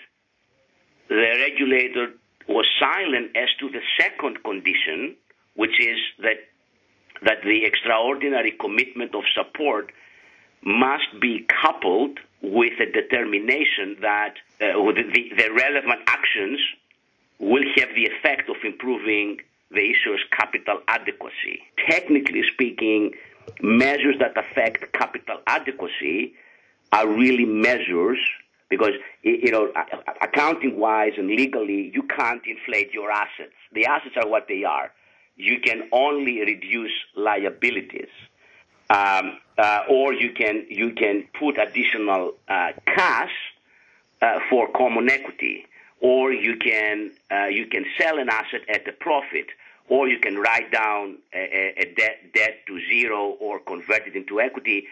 the 1.10 1.16
regulator 1.16 2.14
was 2.48 2.66
silent 2.80 3.36
as 3.36 3.50
to 3.60 3.70
the 3.70 3.82
second 4.00 4.44
condition, 4.44 5.16
which 5.56 5.80
is 5.80 5.98
that 6.20 6.38
that 7.24 7.42
the 7.44 7.66
extraordinary 7.66 8.51
commitment 8.51 9.13
of 9.16 9.24
support 9.34 9.92
must 10.63 11.20
be 11.20 11.46
coupled 11.62 12.20
with 12.42 12.74
a 12.80 12.92
determination 12.92 13.98
that 14.01 14.36
uh, 14.60 14.74
the, 14.94 15.32
the, 15.38 15.50
relevant 15.51 16.01
actions 16.08 16.60
will 17.40 17.63
have 17.78 17.90
the 17.96 18.06
effect 18.06 18.50
of 18.50 18.56
improving 18.63 19.38
the 19.72 19.90
issuer's 19.90 20.22
capital 20.32 20.80
adequacy. 20.88 21.62
Technically 21.90 22.44
speaking, 22.51 23.12
measures 23.62 24.16
that 24.20 24.38
affect 24.38 24.92
capital 24.94 25.40
adequacy 25.48 26.34
are 26.92 27.08
really 27.08 27.46
measures 27.46 28.20
because 28.70 28.94
you 29.24 29.51
know 29.51 29.72
accounting 30.22 30.80
wise 30.80 31.13
and 31.18 31.28
legally 31.28 31.92
you 31.94 32.04
can't 32.04 32.42
inflate 32.46 32.92
your 32.94 33.12
assets 33.12 33.54
the 33.74 33.86
assets 33.86 34.16
are 34.18 34.28
what 34.28 34.48
they 34.48 34.63
are 34.63 34.92
you 35.36 35.60
can 35.60 35.90
only 35.92 36.42
reduce 36.42 36.92
liabilities 37.16 38.10
um, 38.90 39.38
uh, 39.58 39.84
or 39.90 40.14
you 40.14 40.32
can 40.34 40.66
you 40.70 40.92
can 40.92 41.28
put 41.40 41.58
additional 41.58 42.34
uh, 42.48 42.72
cash 42.86 43.32
uh, 44.22 44.40
for 44.50 44.68
common 44.72 45.10
equity 45.10 45.66
or 46.00 46.32
you 46.32 46.58
can 46.58 47.12
uh, 47.32 47.46
you 47.46 47.66
can 47.68 47.86
sell 47.98 48.20
an 48.20 48.30
asset 48.30 48.62
at 48.70 48.88
a 48.88 48.92
profit 48.94 49.48
or 49.90 50.08
you 50.08 50.20
can 50.20 50.38
write 50.38 50.72
down 50.72 51.18
a, 51.34 51.74
a 51.78 51.94
debt, 51.96 52.34
debt 52.34 52.60
to 52.68 52.80
zero 52.88 53.36
or 53.40 53.60
convert 53.60 54.08
it 54.08 54.16
into 54.16 54.40
equity 54.40 54.88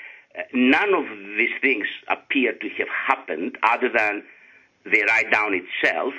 none 0.53 0.93
of 0.93 1.05
these 1.37 1.53
things 1.61 1.87
appear 2.07 2.53
to 2.53 2.69
have 2.77 2.87
happened 2.87 3.57
other 3.63 3.89
than 3.89 4.23
the 4.85 5.03
write 5.03 5.31
down 5.31 5.53
itself. 5.53 6.13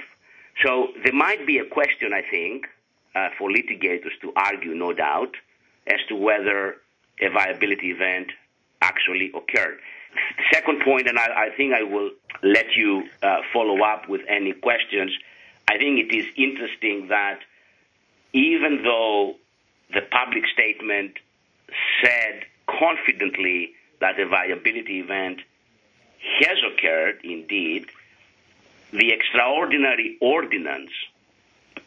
So 0.65 0.89
there 1.05 1.13
might 1.13 1.47
be 1.47 1.59
a 1.59 1.65
question, 1.65 2.13
I 2.13 2.23
think, 2.29 2.67
uh, 3.15 3.29
for 3.39 3.51
litigators 3.51 4.19
to 4.23 4.33
argue, 4.37 4.75
no 4.75 4.93
doubt, 4.93 5.35
as 5.87 5.99
to 6.09 6.17
whether 6.17 6.77
a 7.21 7.29
viability 7.29 7.91
event 7.91 8.29
actually 8.81 9.33
occurred. 9.35 9.79
Second 10.53 10.83
point, 10.83 11.09
and 11.09 11.19
I, 11.19 11.47
I 11.47 11.51
think 11.57 11.75
I 11.75 11.83
will 11.83 12.11
let 12.43 12.75
you 12.77 13.05
uh, 13.23 13.39
follow 13.53 13.83
up 13.83 14.09
with 14.09 14.23
any 14.29 14.53
questions. 14.53 15.13
I 15.69 15.79
think 15.79 16.01
it 16.01 16.15
is 16.15 16.27
interesting 16.37 17.09
that 17.09 17.41
even 18.33 18.83
though 18.83 19.37
the 19.93 20.03
public 20.11 20.45
statement 20.53 21.19
said 22.03 22.45
confidently 22.67 23.73
that 24.01 24.19
a 24.19 24.27
viability 24.27 25.01
event 25.01 25.41
has 26.41 26.59
occurred 26.73 27.21
indeed, 27.23 27.87
the 28.93 29.13
extraordinary 29.13 30.17
ordinance 30.21 30.91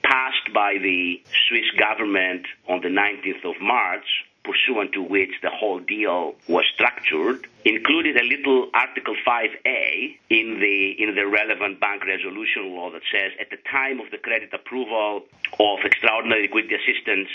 passed 0.04 0.54
by 0.54 0.78
the 0.82 1.22
Swiss 1.48 1.70
government 1.80 2.46
on 2.68 2.82
the 2.82 2.90
19th 2.90 3.44
of 3.46 3.62
March, 3.62 4.06
pursuant 4.44 4.92
to 4.94 5.02
which 5.02 5.32
the 5.42 5.50
whole 5.50 5.80
deal 5.80 6.36
was 6.48 6.66
structured, 6.74 7.48
included 7.64 8.18
a 8.18 8.24
little 8.24 8.70
Article 8.74 9.16
5A 9.26 10.18
in 10.30 10.60
the 10.60 10.96
in 11.00 11.16
the 11.16 11.26
relevant 11.26 11.80
bank 11.80 12.06
resolution 12.06 12.76
law 12.76 12.92
that 12.92 13.02
says 13.12 13.32
at 13.40 13.50
the 13.50 13.58
time 13.72 14.00
of 14.02 14.12
the 14.12 14.18
credit 14.18 14.54
approval 14.54 15.24
of 15.60 15.80
extraordinary 15.86 16.44
liquidity 16.44 16.76
assistance, 16.76 17.30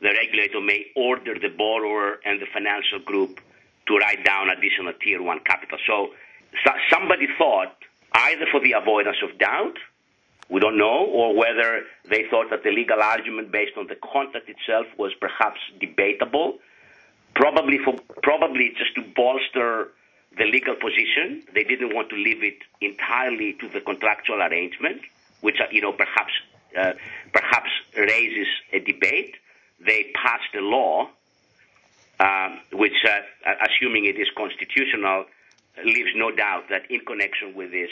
the 0.00 0.08
regulator 0.08 0.60
may 0.60 0.86
order 0.96 1.38
the 1.38 1.48
borrower 1.48 2.18
and 2.24 2.40
the 2.40 2.46
financial 2.52 2.98
group 3.04 3.40
to 3.86 3.96
write 3.96 4.24
down 4.24 4.48
additional 4.48 4.92
tier 5.02 5.22
one 5.22 5.40
capital. 5.40 5.78
So, 5.86 6.08
so 6.64 6.72
somebody 6.90 7.26
thought 7.36 7.76
either 8.14 8.46
for 8.50 8.60
the 8.60 8.72
avoidance 8.72 9.18
of 9.22 9.38
doubt, 9.38 9.76
we 10.48 10.60
don't 10.60 10.76
know, 10.76 11.06
or 11.06 11.34
whether 11.34 11.84
they 12.08 12.24
thought 12.30 12.50
that 12.50 12.62
the 12.62 12.70
legal 12.70 13.00
argument 13.00 13.50
based 13.50 13.76
on 13.76 13.86
the 13.86 13.96
contract 13.96 14.48
itself 14.48 14.86
was 14.98 15.12
perhaps 15.14 15.58
debatable. 15.80 16.58
Probably 17.34 17.78
for 17.78 17.94
probably 18.22 18.74
just 18.76 18.94
to 18.94 19.02
bolster 19.14 19.90
the 20.36 20.44
legal 20.44 20.74
position. 20.74 21.42
They 21.52 21.64
didn't 21.64 21.94
want 21.94 22.10
to 22.10 22.16
leave 22.16 22.42
it 22.42 22.58
entirely 22.80 23.54
to 23.54 23.68
the 23.68 23.80
contractual 23.80 24.42
arrangement, 24.42 25.02
which 25.40 25.56
you 25.72 25.80
know 25.80 25.92
perhaps 25.92 26.32
uh, 26.78 26.92
perhaps 27.32 27.70
raises 27.96 28.48
a 28.72 28.78
debate. 28.78 29.34
They 29.80 30.12
passed 30.14 30.54
a 30.54 30.60
law 30.60 31.08
um, 32.20 32.60
which, 32.72 33.04
uh, 33.04 33.52
assuming 33.66 34.04
it 34.04 34.18
is 34.18 34.28
constitutional, 34.36 35.24
leaves 35.84 36.10
no 36.14 36.30
doubt 36.30 36.68
that 36.70 36.88
in 36.90 37.00
connection 37.00 37.54
with 37.54 37.72
this 37.72 37.90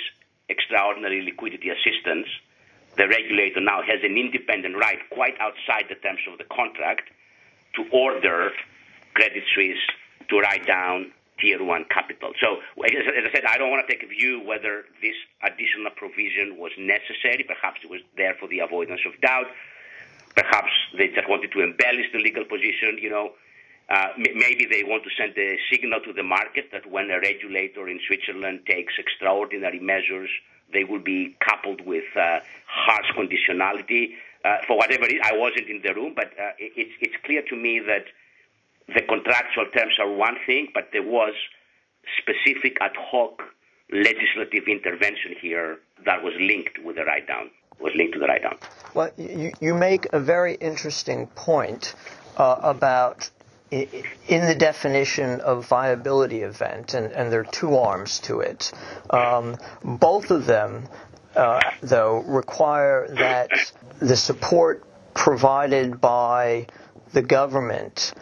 extraordinary 0.52 1.22
liquidity 1.24 1.70
assistance, 1.72 2.28
the 2.96 3.08
regulator 3.08 3.60
now 3.60 3.80
has 3.80 4.04
an 4.04 4.16
independent 4.20 4.76
right, 4.76 5.00
quite 5.10 5.34
outside 5.40 5.88
the 5.88 5.96
terms 5.96 6.20
of 6.30 6.36
the 6.36 6.44
contract, 6.52 7.08
to 7.76 7.88
order 7.90 8.52
Credit 9.14 9.42
Suisse 9.54 9.80
to 10.28 10.38
write 10.38 10.66
down 10.66 11.12
tier 11.40 11.62
one 11.64 11.84
capital. 11.88 12.32
So, 12.40 12.60
as 12.84 13.26
I 13.26 13.32
said, 13.32 13.44
I 13.48 13.56
don't 13.56 13.70
want 13.70 13.86
to 13.86 13.90
take 13.92 14.04
a 14.04 14.06
view 14.06 14.44
whether 14.44 14.84
this 15.00 15.16
additional 15.42 15.90
provision 15.96 16.56
was 16.58 16.72
necessary. 16.78 17.44
Perhaps 17.48 17.80
it 17.82 17.90
was 17.90 18.00
there 18.16 18.36
for 18.38 18.48
the 18.48 18.60
avoidance 18.60 19.00
of 19.08 19.18
doubt. 19.20 19.48
Perhaps 20.36 20.72
they 20.96 21.08
just 21.08 21.28
wanted 21.28 21.52
to 21.52 21.60
embellish 21.60 22.12
the 22.12 22.20
legal 22.20 22.44
position. 22.44 23.00
You 23.00 23.10
know, 23.10 23.32
uh, 23.92 24.08
maybe 24.16 24.64
they 24.64 24.82
want 24.84 25.04
to 25.04 25.10
send 25.18 25.36
a 25.36 25.58
signal 25.70 26.00
to 26.00 26.14
the 26.14 26.22
market 26.22 26.70
that 26.72 26.90
when 26.90 27.10
a 27.10 27.20
regulator 27.20 27.88
in 27.88 28.00
Switzerland 28.06 28.60
takes 28.66 28.94
extraordinary 28.98 29.80
measures, 29.80 30.30
they 30.72 30.84
will 30.84 31.02
be 31.02 31.36
coupled 31.44 31.82
with 31.84 32.08
uh, 32.16 32.40
harsh 32.66 33.10
conditionality. 33.12 34.14
uh, 34.44 34.56
for 34.66 34.78
whatever 34.78 35.04
reason, 35.04 35.20
I 35.22 35.36
wasn't 35.36 35.68
in 35.68 35.82
the 35.84 35.92
room, 35.94 36.14
but 36.16 36.28
uh, 36.40 36.56
it, 36.58 36.72
it's, 36.74 36.92
it's 37.02 37.16
clear 37.26 37.42
to 37.50 37.56
me 37.56 37.80
that 37.86 38.06
the 38.94 39.02
contractual 39.02 39.66
terms 39.76 39.92
are 40.00 40.10
one 40.10 40.36
thing, 40.46 40.68
but 40.72 40.88
there 40.92 41.02
was 41.02 41.34
specific 42.18 42.78
ad 42.80 42.96
hoc 42.96 43.42
legislative 43.92 44.68
intervention 44.68 45.36
here 45.38 45.78
that 46.06 46.22
was 46.24 46.32
linked 46.40 46.78
with 46.82 46.96
the 46.96 47.04
write 47.04 47.28
down 47.28 47.50
was 47.80 47.92
linked 47.96 48.14
to 48.14 48.20
the 48.20 48.26
write 48.26 48.42
down. 48.42 48.56
Well, 48.94 49.10
you, 49.16 49.52
you 49.60 49.74
make 49.74 50.06
a 50.12 50.20
very 50.20 50.54
interesting 50.54 51.26
point 51.26 51.94
uh, 52.36 52.56
about 52.62 53.30
in 53.72 54.46
the 54.46 54.54
definition 54.54 55.40
of 55.40 55.66
viability 55.66 56.42
event, 56.42 56.92
and, 56.92 57.10
and 57.12 57.32
there 57.32 57.40
are 57.40 57.44
two 57.44 57.76
arms 57.76 58.20
to 58.20 58.40
it. 58.40 58.70
Um, 59.08 59.56
both 59.82 60.30
of 60.30 60.44
them, 60.44 60.88
uh, 61.34 61.60
though, 61.80 62.22
require 62.26 63.08
that 63.08 63.50
the 63.98 64.16
support 64.16 64.84
provided 65.14 66.00
by 66.00 66.66
the 67.12 67.22
government 67.22 68.12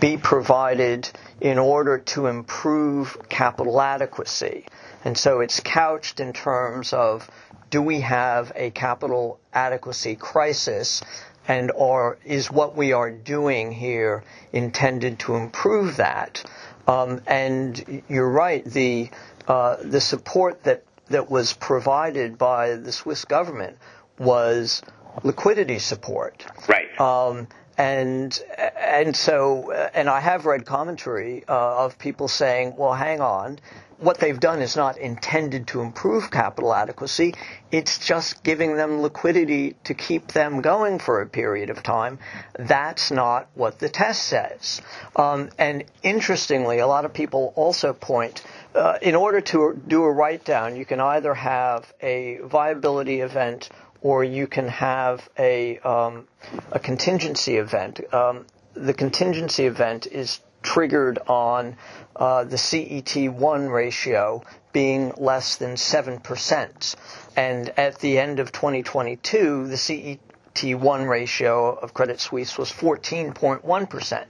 be 0.00 0.16
provided 0.16 1.08
in 1.40 1.58
order 1.58 1.98
to 1.98 2.26
improve 2.26 3.16
capital 3.28 3.80
adequacy. 3.80 4.66
And 5.04 5.16
so 5.16 5.40
it's 5.40 5.60
couched 5.60 6.18
in 6.18 6.32
terms 6.32 6.92
of 6.92 7.30
do 7.70 7.82
we 7.82 8.00
have 8.00 8.52
a 8.56 8.70
capital 8.70 9.38
adequacy 9.52 10.16
crisis 10.16 11.02
and 11.48 11.70
or 11.72 12.18
is 12.24 12.50
what 12.50 12.76
we 12.76 12.92
are 12.92 13.10
doing 13.10 13.72
here 13.72 14.24
intended 14.52 15.18
to 15.20 15.36
improve 15.36 15.96
that? 15.96 16.44
Um, 16.86 17.20
and 17.26 18.02
you're 18.08 18.30
right, 18.30 18.64
the 18.64 19.10
uh, 19.48 19.76
the 19.82 20.00
support 20.00 20.64
that 20.64 20.84
that 21.08 21.30
was 21.30 21.52
provided 21.52 22.38
by 22.38 22.74
the 22.74 22.92
Swiss 22.92 23.24
government 23.24 23.78
was 24.18 24.82
liquidity 25.22 25.78
support. 25.78 26.46
Right. 26.68 27.00
Um, 27.00 27.48
and 27.78 28.38
and 28.80 29.14
so 29.14 29.70
and 29.72 30.08
I 30.08 30.20
have 30.20 30.46
read 30.46 30.64
commentary 30.64 31.44
uh, 31.48 31.84
of 31.84 31.98
people 31.98 32.28
saying, 32.28 32.74
well, 32.76 32.94
hang 32.94 33.20
on, 33.20 33.58
what 33.98 34.18
they've 34.18 34.38
done 34.38 34.60
is 34.60 34.76
not 34.76 34.98
intended 34.98 35.68
to 35.68 35.80
improve 35.80 36.30
capital 36.30 36.74
adequacy. 36.74 37.34
It's 37.70 37.98
just 37.98 38.42
giving 38.42 38.76
them 38.76 39.00
liquidity 39.00 39.76
to 39.84 39.94
keep 39.94 40.28
them 40.28 40.60
going 40.60 40.98
for 40.98 41.20
a 41.20 41.26
period 41.26 41.70
of 41.70 41.82
time. 41.82 42.18
That's 42.58 43.10
not 43.10 43.48
what 43.54 43.78
the 43.78 43.88
test 43.88 44.24
says. 44.24 44.82
Um, 45.14 45.50
and 45.58 45.84
interestingly, 46.02 46.78
a 46.78 46.86
lot 46.86 47.04
of 47.04 47.12
people 47.12 47.52
also 47.56 47.92
point. 47.92 48.42
Uh, 48.74 48.98
in 49.00 49.14
order 49.14 49.40
to 49.40 49.80
do 49.86 50.04
a 50.04 50.12
write 50.12 50.44
down, 50.44 50.76
you 50.76 50.84
can 50.84 51.00
either 51.00 51.32
have 51.32 51.92
a 52.02 52.38
viability 52.44 53.20
event 53.20 53.70
or 54.02 54.22
you 54.22 54.46
can 54.46 54.68
have 54.68 55.28
a, 55.38 55.78
um, 55.78 56.28
a 56.70 56.78
contingency 56.78 57.56
event. 57.56 58.00
Um, 58.12 58.46
the 58.74 58.92
contingency 58.92 59.64
event 59.64 60.06
is 60.06 60.40
triggered 60.66 61.18
on 61.28 61.76
uh, 62.16 62.44
the 62.44 62.56
CET1 62.56 63.72
ratio 63.72 64.42
being 64.72 65.12
less 65.16 65.56
than 65.56 65.76
7%. 65.76 66.96
And 67.36 67.72
at 67.78 67.98
the 68.00 68.18
end 68.18 68.40
of 68.40 68.52
2022, 68.52 69.68
the 69.68 69.76
CET1 69.76 71.08
ratio 71.08 71.74
of 71.74 71.94
Credit 71.94 72.20
Suisse 72.20 72.58
was 72.58 72.70
14.1%. 72.70 74.24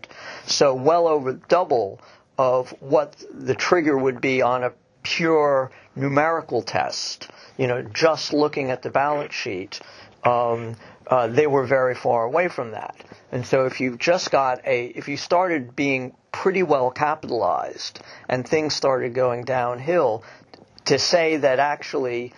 So 0.47 0.75
well 0.75 1.09
over 1.09 1.33
double 1.33 2.01
of 2.39 2.71
what 2.81 3.17
the 3.33 3.55
trigger 3.55 3.97
would 3.97 4.21
be 4.21 4.43
on 4.43 4.63
a 4.63 4.73
pure 5.03 5.71
numerical 5.95 6.63
test. 6.63 7.31
You 7.57 7.67
know, 7.67 7.83
just 7.83 8.33
looking 8.33 8.71
at 8.71 8.83
the 8.83 8.91
balance 8.91 9.35
sheet, 9.35 9.81
um, 10.23 10.77
uh, 11.07 11.29
they 11.29 11.47
were 11.47 11.67
very 11.67 11.95
far 11.95 12.25
away 12.25 12.49
from 12.49 12.73
that. 12.73 12.97
And 13.33 13.47
so 13.47 13.67
if 13.67 13.81
you've 13.81 13.99
just 13.99 14.31
got 14.31 14.67
a, 14.67 14.87
if 14.87 15.09
you 15.09 15.17
started 15.17 15.77
being 15.77 16.15
pretty 16.33 16.63
well 16.63 16.91
capitalized 16.91 18.01
and 18.29 18.47
things 18.47 18.75
started 18.75 19.15
going 19.15 19.45
downhill, 19.45 20.25
to 20.87 20.99
say 20.99 21.39
that 21.39 21.59
actually 21.59 22.33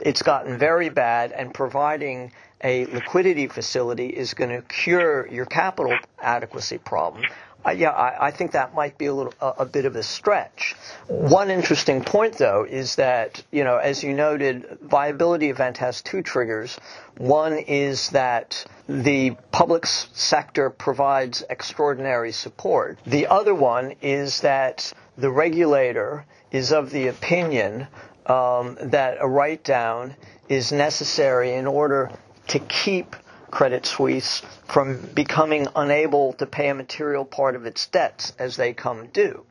it's 0.00 0.22
gotten 0.22 0.58
very 0.58 0.88
bad 0.88 1.32
and 1.32 1.52
providing 1.52 2.32
a 2.64 2.86
liquidity 2.86 3.48
facility 3.48 4.06
is 4.06 4.34
going 4.34 4.50
to 4.50 4.62
cure 4.62 5.26
your 5.28 5.46
capital 5.46 5.96
adequacy 6.20 6.78
problem, 6.78 7.24
yeah, 7.70 7.90
I, 7.90 8.26
I, 8.26 8.30
think 8.32 8.52
that 8.52 8.74
might 8.74 8.98
be 8.98 9.06
a 9.06 9.14
little 9.14 9.34
a, 9.40 9.52
a, 9.60 9.66
bit 9.66 9.84
of 9.84 9.94
a 9.94 10.02
stretch. 10.02 10.74
One 11.06 11.50
interesting 11.50 12.02
point, 12.02 12.36
though, 12.38 12.66
is 12.68 12.96
that 12.96 13.42
you 13.52 13.62
know, 13.62 13.76
as 13.76 14.02
you 14.02 14.12
noted, 14.14 14.78
viability 14.82 15.48
event 15.48 15.78
has 15.78 16.02
two 16.02 16.22
triggers. 16.22 16.76
One 17.18 17.58
is 17.58 18.10
that 18.10 18.64
the 18.88 19.36
public 19.52 19.86
sector 19.86 20.70
provides 20.70 21.44
extraordinary 21.48 22.32
support. 22.32 22.98
The 23.06 23.28
other 23.28 23.54
one 23.54 23.94
is 24.02 24.40
that 24.40 24.92
the 25.16 25.30
regulator 25.30 26.26
is 26.50 26.72
of 26.72 26.90
the 26.90 27.08
opinion 27.08 27.86
um, 28.26 28.76
that 28.80 29.18
a 29.20 29.28
write 29.28 29.64
down 29.64 30.16
is 30.48 30.72
necessary 30.72 31.54
in 31.54 31.66
order 31.66 32.10
to 32.48 32.58
keep 32.58 33.16
Credit 33.52 33.84
Suisse 33.84 34.40
from 34.66 34.96
becoming 35.14 35.68
unable 35.76 36.32
to 36.32 36.46
pay 36.46 36.70
a 36.70 36.74
material 36.74 37.26
part 37.26 37.54
of 37.54 37.66
its 37.66 37.86
debts 37.86 38.32
as 38.38 38.56
they 38.56 38.72
come 38.72 39.08
due. 39.08 39.44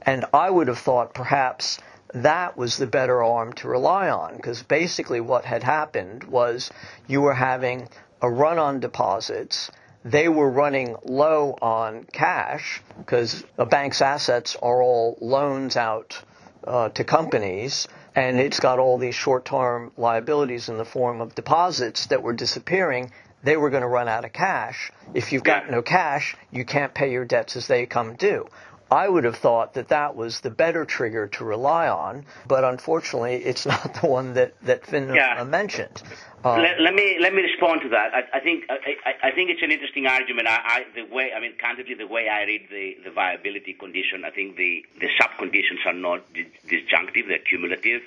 And 0.00 0.24
I 0.32 0.48
would 0.48 0.68
have 0.68 0.78
thought 0.78 1.12
perhaps 1.12 1.78
that 2.14 2.56
was 2.56 2.76
the 2.76 2.86
better 2.86 3.20
arm 3.22 3.52
to 3.54 3.68
rely 3.68 4.08
on 4.08 4.36
because 4.36 4.62
basically 4.62 5.20
what 5.20 5.44
had 5.44 5.64
happened 5.64 6.24
was 6.24 6.70
you 7.08 7.20
were 7.20 7.34
having 7.34 7.88
a 8.20 8.30
run 8.30 8.58
on 8.58 8.78
deposits. 8.78 9.72
They 10.04 10.28
were 10.28 10.48
running 10.48 10.96
low 11.04 11.58
on 11.60 12.04
cash 12.12 12.80
because 12.98 13.44
a 13.58 13.66
bank's 13.66 14.00
assets 14.00 14.56
are 14.62 14.80
all 14.80 15.18
loans 15.20 15.76
out 15.76 16.22
uh, 16.64 16.90
to 16.90 17.02
companies 17.02 17.88
and 18.14 18.38
it's 18.38 18.60
got 18.60 18.78
all 18.78 18.98
these 18.98 19.14
short-term 19.14 19.90
liabilities 19.96 20.68
in 20.68 20.78
the 20.78 20.84
form 20.84 21.20
of 21.20 21.34
deposits 21.34 22.06
that 22.06 22.22
were 22.22 22.34
disappearing 22.34 23.10
they 23.42 23.56
were 23.56 23.70
going 23.70 23.82
to 23.82 23.88
run 23.88 24.08
out 24.08 24.24
of 24.24 24.32
cash. 24.32 24.92
If 25.14 25.32
you've 25.32 25.44
got 25.44 25.70
no 25.70 25.82
cash, 25.82 26.36
you 26.50 26.64
can't 26.64 26.94
pay 26.94 27.10
your 27.12 27.24
debts 27.24 27.56
as 27.56 27.66
they 27.66 27.86
come 27.86 28.14
due. 28.14 28.48
I 28.92 29.08
would 29.08 29.24
have 29.24 29.36
thought 29.36 29.74
that 29.74 29.88
that 29.88 30.16
was 30.16 30.40
the 30.40 30.50
better 30.50 30.84
trigger 30.84 31.26
to 31.28 31.44
rely 31.44 31.88
on, 31.88 32.26
but 32.46 32.62
unfortunately, 32.62 33.36
it's 33.36 33.64
not 33.74 33.94
the 34.00 34.06
one 34.06 34.34
that 34.34 34.52
that 34.62 34.86
Finn 34.86 35.14
yeah. 35.14 35.42
mentioned. 35.44 36.02
Um, 36.44 36.60
let, 36.60 36.80
let, 36.80 36.92
me 36.92 37.16
let 37.20 37.32
me 37.32 37.42
respond 37.42 37.82
to 37.82 37.88
that. 37.90 38.12
I, 38.12 38.38
I 38.38 38.40
think 38.40 38.64
I, 38.68 39.28
I, 39.28 39.30
think 39.30 39.48
it's 39.50 39.62
an 39.62 39.70
interesting 39.70 40.06
argument. 40.06 40.48
I, 40.48 40.84
the 40.94 41.04
way 41.04 41.32
I 41.34 41.40
mean, 41.40 41.52
candidly, 41.56 41.94
the 41.94 42.06
way 42.06 42.28
I 42.28 42.42
read 42.42 42.66
the, 42.68 42.96
the 43.04 43.10
viability 43.10 43.74
condition, 43.74 44.24
I 44.26 44.30
think 44.30 44.56
the 44.56 44.84
the 45.00 45.08
sub 45.18 45.38
conditions 45.38 45.80
are 45.86 45.94
not 45.94 46.24
disjunctive; 46.68 47.28
they're 47.28 47.38
cumulative. 47.38 48.02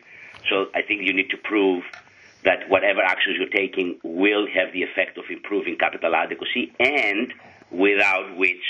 So 0.49 0.67
I 0.75 0.83
think 0.83 1.01
you 1.01 1.13
need 1.13 1.29
to 1.31 1.37
prove 1.37 1.83
that 2.45 2.69
whatever 2.69 3.01
actions 3.01 3.37
you're 3.37 3.49
taking 3.49 3.99
will 4.03 4.47
have 4.47 4.71
the 4.71 4.83
effect 4.83 5.17
of 5.17 5.25
improving 5.29 5.77
capital 5.77 6.15
adequacy 6.15 6.71
and 6.79 7.33
without 7.71 8.37
which 8.37 8.63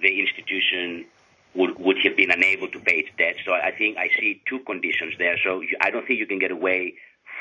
the 0.00 0.20
institution 0.20 1.06
would, 1.54 1.78
would 1.78 1.96
have 2.04 2.16
been 2.16 2.30
unable 2.30 2.68
to 2.68 2.80
pay 2.80 2.96
its 3.04 3.10
debt. 3.16 3.36
So 3.46 3.52
I 3.52 3.70
think 3.70 3.96
I 3.96 4.08
see 4.18 4.42
two 4.48 4.60
conditions 4.60 5.14
there. 5.18 5.36
So 5.44 5.60
you, 5.60 5.76
I 5.80 5.90
don't 5.90 6.06
think 6.06 6.18
you 6.18 6.26
can 6.26 6.38
get 6.38 6.50
away 6.50 6.94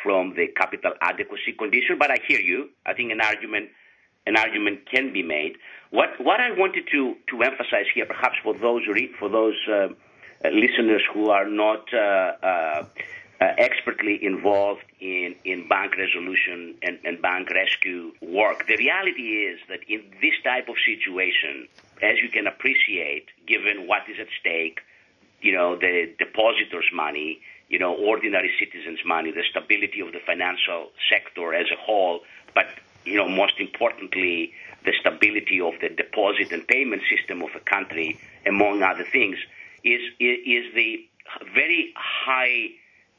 from 0.03 0.33
the 0.35 0.47
capital 0.47 0.93
adequacy 1.01 1.53
condition, 1.57 1.97
but 1.97 2.11
I 2.11 2.17
hear 2.27 2.39
you. 2.39 2.69
I 2.85 2.93
think 2.93 3.11
an 3.11 3.21
argument 3.21 3.69
an 4.27 4.37
argument 4.37 4.81
can 4.89 5.11
be 5.11 5.23
made. 5.23 5.57
What 5.89 6.09
what 6.19 6.39
I 6.39 6.51
wanted 6.51 6.87
to 6.91 7.15
to 7.29 7.41
emphasize 7.41 7.85
here, 7.93 8.05
perhaps 8.05 8.35
for 8.43 8.53
those 8.53 8.83
for 9.19 9.29
those 9.29 9.57
uh, 9.67 9.87
listeners 10.43 11.01
who 11.13 11.29
are 11.29 11.49
not 11.49 11.91
uh, 11.93 11.97
uh, 11.97 12.47
uh, 12.47 12.85
Uh, 13.41 13.55
expertly 13.57 14.23
involved 14.23 14.85
in, 14.99 15.33
in 15.45 15.67
bank 15.67 15.97
resolution 15.97 16.75
and, 16.83 16.99
and 17.03 17.19
bank 17.23 17.49
rescue 17.49 18.11
work. 18.21 18.67
The 18.67 18.77
reality 18.77 19.49
is 19.49 19.59
that 19.67 19.79
in 19.87 20.03
this 20.21 20.35
type 20.43 20.69
of 20.69 20.75
situation, 20.85 21.67
as 22.03 22.19
you 22.21 22.29
can 22.29 22.45
appreciate, 22.45 23.25
given 23.47 23.87
what 23.87 24.03
is 24.07 24.17
at 24.19 24.27
stake, 24.39 24.81
you 25.41 25.53
know, 25.53 25.75
the 25.75 26.13
depositors' 26.19 26.85
money, 26.93 27.41
you 27.67 27.79
know, 27.79 27.95
ordinary 27.95 28.51
citizens' 28.59 28.99
money, 29.03 29.31
the 29.31 29.41
stability 29.49 30.01
of 30.01 30.11
the 30.11 30.19
financial 30.23 30.91
sector 31.09 31.55
as 31.55 31.65
a 31.71 31.81
whole, 31.81 32.19
but, 32.53 32.67
you 33.05 33.15
know, 33.17 33.27
most 33.27 33.59
importantly, 33.59 34.53
the 34.85 34.93
stability 34.99 35.59
of 35.59 35.73
the 35.81 35.89
deposit 35.89 36.51
and 36.51 36.67
payment 36.67 37.01
system 37.09 37.41
of 37.41 37.49
a 37.55 37.59
country, 37.61 38.19
among 38.45 38.83
other 38.83 39.03
things, 39.03 39.37
is, 39.83 40.01
is 40.19 40.71
the 40.75 41.03
very 41.55 41.91
high 41.95 42.69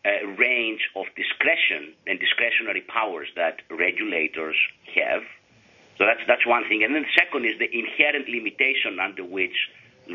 uh, 0.05 0.27
range 0.37 0.81
of 0.97 1.07
discretion 1.17 1.95
and 2.07 2.19
discretionary 2.19 2.83
powers 2.83 3.29
that 3.37 3.63
regulators 3.71 4.57
have. 4.95 5.23
So 5.99 6.07
that's 6.07 6.21
that's 6.27 6.47
one 6.47 6.69
thing. 6.69 6.83
And 6.83 6.95
then 6.95 7.03
the 7.03 7.15
second 7.17 7.45
is 7.45 7.59
the 7.59 7.71
inherent 7.71 8.29
limitation 8.29 8.99
under 9.01 9.25
which 9.25 9.71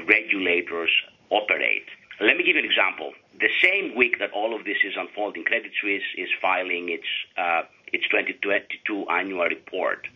regulators 0.08 0.92
operate. 1.30 1.86
Let 2.20 2.36
me 2.36 2.44
give 2.44 2.56
you 2.56 2.64
an 2.64 2.70
example. 2.70 3.14
The 3.40 3.50
same 3.62 3.96
week 3.96 4.18
that 4.20 4.32
all 4.32 4.56
of 4.56 4.66
this 4.66 4.78
is 4.84 4.96
unfolding, 4.98 5.44
Credit 5.44 5.72
Suisse 5.80 6.10
is 6.18 6.30
filing 6.42 6.90
its 6.90 7.08
uh, 7.38 7.64
its 7.94 8.04
2022 8.10 9.08
annual 9.10 9.46
report. 9.46 10.08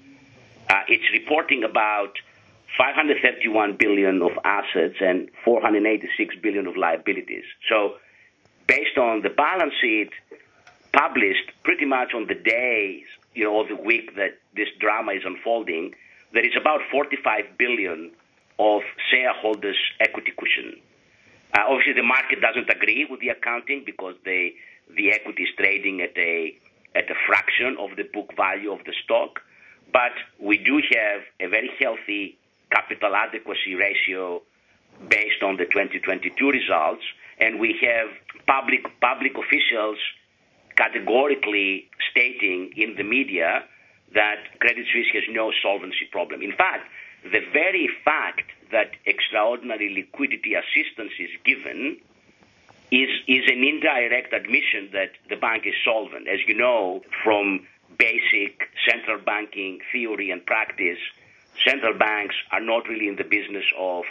Uh, 0.70 0.82
it's 0.88 1.06
reporting 1.14 1.64
about 1.64 2.14
531 2.78 3.78
billion 3.78 4.22
of 4.22 4.32
assets 4.44 4.96
and 5.02 5.30
486 5.44 6.36
billion 6.42 6.68
of 6.68 6.78
liabilities. 6.78 7.44
So, 7.70 7.96
based 8.72 8.98
on 8.98 9.22
the 9.22 9.30
balance 9.30 9.74
sheet 9.82 10.12
published 10.94 11.48
pretty 11.64 11.84
much 11.84 12.14
on 12.14 12.28
the 12.28 12.36
days, 12.36 13.04
you 13.36 13.44
know, 13.44 13.60
of 13.60 13.68
the 13.68 13.76
week 13.76 14.16
that 14.16 14.40
this 14.56 14.70
drama 14.80 15.12
is 15.12 15.24
unfolding, 15.26 15.94
there 16.34 16.46
is 16.46 16.56
about 16.56 16.80
45 16.90 17.58
billion 17.58 18.12
of 18.60 18.82
shareholders' 19.10 19.82
equity 20.00 20.32
cushion. 20.40 20.80
Uh, 21.54 21.64
obviously, 21.68 21.94
the 21.94 22.08
market 22.16 22.40
doesn't 22.40 22.70
agree 22.70 23.06
with 23.10 23.20
the 23.20 23.28
accounting 23.28 23.84
because 23.86 24.16
they, 24.24 24.54
the 24.96 25.12
equity 25.12 25.44
is 25.44 25.50
trading 25.58 26.00
at 26.02 26.16
a 26.18 26.56
at 26.94 27.10
a 27.10 27.16
fraction 27.28 27.76
of 27.80 27.90
the 27.96 28.04
book 28.14 28.34
value 28.36 28.72
of 28.72 28.80
the 28.86 28.94
stock. 29.04 29.42
But 29.92 30.16
we 30.40 30.58
do 30.58 30.82
have 30.96 31.22
a 31.40 31.48
very 31.48 31.72
healthy 31.80 32.38
capital 32.70 33.16
adequacy 33.16 33.76
ratio 33.76 34.42
based 35.10 35.42
on 35.42 35.56
the 35.56 35.66
2022 35.66 36.50
results, 36.50 37.04
and 37.42 37.60
we 37.60 37.76
have 37.82 38.08
public 38.46 38.86
public 39.02 39.34
officials 39.36 39.98
categorically 40.78 41.90
stating 42.12 42.72
in 42.78 42.96
the 42.96 43.04
media 43.04 43.66
that 44.14 44.38
Credit 44.60 44.86
Suisse 44.94 45.12
has 45.14 45.24
no 45.30 45.52
solvency 45.62 46.08
problem. 46.12 46.42
In 46.42 46.54
fact, 46.54 46.88
the 47.24 47.42
very 47.52 47.90
fact 48.06 48.50
that 48.72 48.92
extraordinary 49.06 49.94
liquidity 49.94 50.54
assistance 50.54 51.12
is 51.20 51.30
given 51.44 51.98
is, 52.92 53.10
is 53.28 53.44
an 53.48 53.64
indirect 53.64 54.34
admission 54.34 54.90
that 54.94 55.12
the 55.30 55.36
bank 55.36 55.64
is 55.66 55.74
solvent. 55.84 56.28
As 56.28 56.40
you 56.48 56.56
know 56.56 57.02
from 57.24 57.68
basic 57.98 58.70
central 58.88 59.20
banking 59.20 59.80
theory 59.92 60.32
and 60.32 60.46
practice, 60.46 61.00
central 61.66 61.98
banks 61.98 62.36
are 62.52 62.62
not 62.62 62.88
really 62.88 63.08
in 63.08 63.16
the 63.16 63.24
business 63.24 63.66
of 63.78 64.04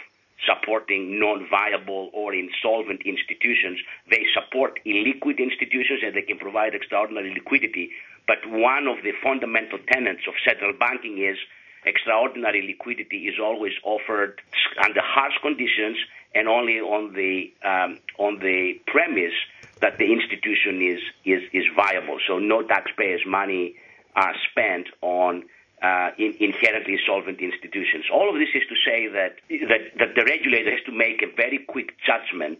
supporting 0.45 1.19
non-viable 1.19 2.09
or 2.13 2.33
insolvent 2.33 3.01
institutions. 3.05 3.79
They 4.09 4.25
support 4.33 4.79
illiquid 4.85 5.37
institutions 5.37 6.01
and 6.03 6.15
they 6.15 6.23
can 6.23 6.37
provide 6.37 6.73
extraordinary 6.73 7.33
liquidity. 7.33 7.91
But 8.27 8.39
one 8.47 8.87
of 8.87 9.03
the 9.03 9.13
fundamental 9.23 9.79
tenets 9.91 10.21
of 10.27 10.33
central 10.45 10.73
banking 10.73 11.17
is 11.23 11.37
extraordinary 11.85 12.61
liquidity 12.67 13.27
is 13.27 13.35
always 13.41 13.73
offered 13.83 14.39
under 14.83 15.01
harsh 15.01 15.33
conditions 15.41 15.97
and 16.33 16.47
only 16.47 16.79
on 16.79 17.13
the 17.13 17.51
um, 17.63 17.99
on 18.17 18.39
the 18.39 18.79
premise 18.87 19.33
that 19.81 19.97
the 19.97 20.11
institution 20.11 20.81
is 20.81 21.01
is 21.25 21.41
is 21.53 21.65
viable. 21.75 22.19
So 22.27 22.39
no 22.39 22.61
taxpayers' 22.61 23.25
money 23.25 23.75
are 24.15 24.33
spent 24.51 24.87
on 25.01 25.43
uh, 25.81 26.09
in, 26.17 26.35
inherently 26.39 26.97
solvent 27.07 27.39
institutions. 27.39 28.05
All 28.13 28.29
of 28.29 28.35
this 28.35 28.49
is 28.53 28.63
to 28.69 28.75
say 28.85 29.07
that, 29.07 29.35
that 29.49 29.81
that 29.99 30.15
the 30.15 30.23
regulator 30.25 30.71
has 30.71 30.83
to 30.85 30.91
make 30.91 31.21
a 31.21 31.35
very 31.35 31.59
quick 31.67 31.93
judgment 32.05 32.59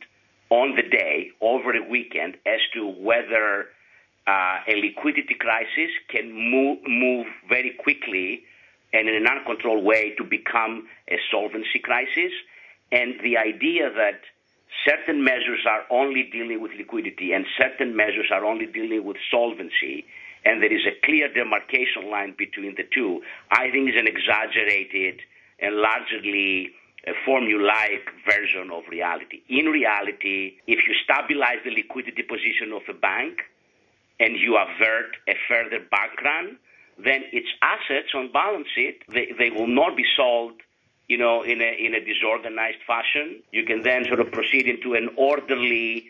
on 0.49 0.75
the 0.75 0.83
day 0.83 1.31
over 1.39 1.71
a 1.75 1.87
weekend 1.87 2.35
as 2.45 2.59
to 2.73 2.87
whether 2.87 3.69
uh, 4.27 4.57
a 4.67 4.75
liquidity 4.81 5.35
crisis 5.39 5.91
can 6.09 6.31
move 6.33 6.79
move 6.87 7.27
very 7.47 7.71
quickly 7.79 8.43
and 8.93 9.07
in 9.07 9.15
an 9.15 9.27
uncontrolled 9.27 9.83
way 9.83 10.13
to 10.17 10.23
become 10.23 10.87
a 11.09 11.17
solvency 11.31 11.79
crisis. 11.81 12.33
And 12.91 13.15
the 13.23 13.37
idea 13.37 13.89
that 13.89 14.19
certain 14.85 15.23
measures 15.23 15.65
are 15.67 15.83
only 15.89 16.29
dealing 16.31 16.61
with 16.61 16.71
liquidity 16.77 17.31
and 17.33 17.45
certain 17.57 17.95
measures 17.95 18.27
are 18.31 18.45
only 18.45 18.65
dealing 18.65 19.05
with 19.05 19.17
solvency, 19.29 20.05
and 20.45 20.61
there 20.61 20.73
is 20.73 20.85
a 20.85 21.05
clear 21.05 21.31
demarcation 21.31 22.09
line 22.09 22.35
between 22.37 22.75
the 22.75 22.83
two, 22.93 23.21
I 23.51 23.69
think 23.71 23.89
is 23.89 23.99
an 23.99 24.07
exaggerated 24.07 25.21
and 25.59 25.75
largely 25.75 26.71
a 27.07 27.13
formulaic 27.27 28.05
version 28.25 28.69
of 28.71 28.83
reality. 28.89 29.41
In 29.49 29.65
reality, 29.65 30.57
if 30.67 30.79
you 30.87 30.93
stabilize 31.03 31.59
the 31.63 31.71
liquidity 31.71 32.23
position 32.23 32.73
of 32.73 32.81
a 32.89 32.93
bank 32.93 33.39
and 34.19 34.35
you 34.37 34.57
avert 34.57 35.17
a 35.27 35.33
further 35.47 35.79
bank 35.79 36.21
run, 36.23 36.57
then 36.97 37.23
its 37.31 37.47
assets 37.61 38.09
on 38.13 38.31
balance 38.31 38.67
sheet, 38.75 39.01
they, 39.09 39.33
they 39.37 39.49
will 39.49 39.67
not 39.67 39.95
be 39.97 40.05
sold 40.15 40.53
you 41.11 41.17
know, 41.17 41.41
in 41.41 41.61
a, 41.61 41.85
in 41.85 41.93
a 41.93 41.99
disorganized 41.99 42.77
fashion. 42.87 43.43
You 43.51 43.65
can 43.65 43.81
then 43.81 44.05
sort 44.05 44.21
of 44.21 44.31
proceed 44.31 44.65
into 44.65 44.93
an 44.93 45.09
orderly 45.17 46.05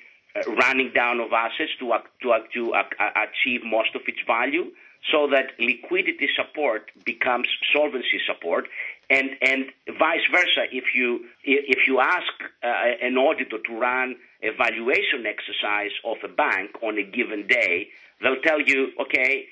running 0.58 0.91
down 0.94 1.20
of 1.20 1.32
assets 1.34 1.72
to, 1.80 1.91
uh, 1.91 2.00
to, 2.22 2.32
uh, 2.32 2.39
to 2.54 2.74
uh, 2.74 2.84
achieve 3.28 3.62
most 3.63 3.96
of 3.96 4.02
its 4.08 4.20
value 4.26 4.72
so 5.12 5.28
that 5.32 5.52
liquidity 5.60 6.30
support 6.36 6.91
becomes 7.06 7.48
solvency 7.74 8.20
support 8.28 8.67
and, 9.10 9.32
and 9.41 9.65
vice 10.00 10.26
versa. 10.32 10.70
If 10.72 10.96
you, 10.96 11.26
if 11.44 11.88
you 11.88 12.00
ask 12.00 12.32
uh, 12.63 12.67
an 13.02 13.17
auditor 13.17 13.58
to 13.58 13.74
run 13.74 14.15
a 14.44 14.50
valuation 14.56 15.26
exercise 15.26 15.91
of 16.06 16.17
a 16.24 16.34
bank 16.34 16.72
on 16.82 16.98
a 16.98 17.04
given 17.04 17.48
day, 17.48 17.89
they'll 18.22 18.41
tell 18.41 18.62
you, 18.62 18.91
okay, 19.02 19.46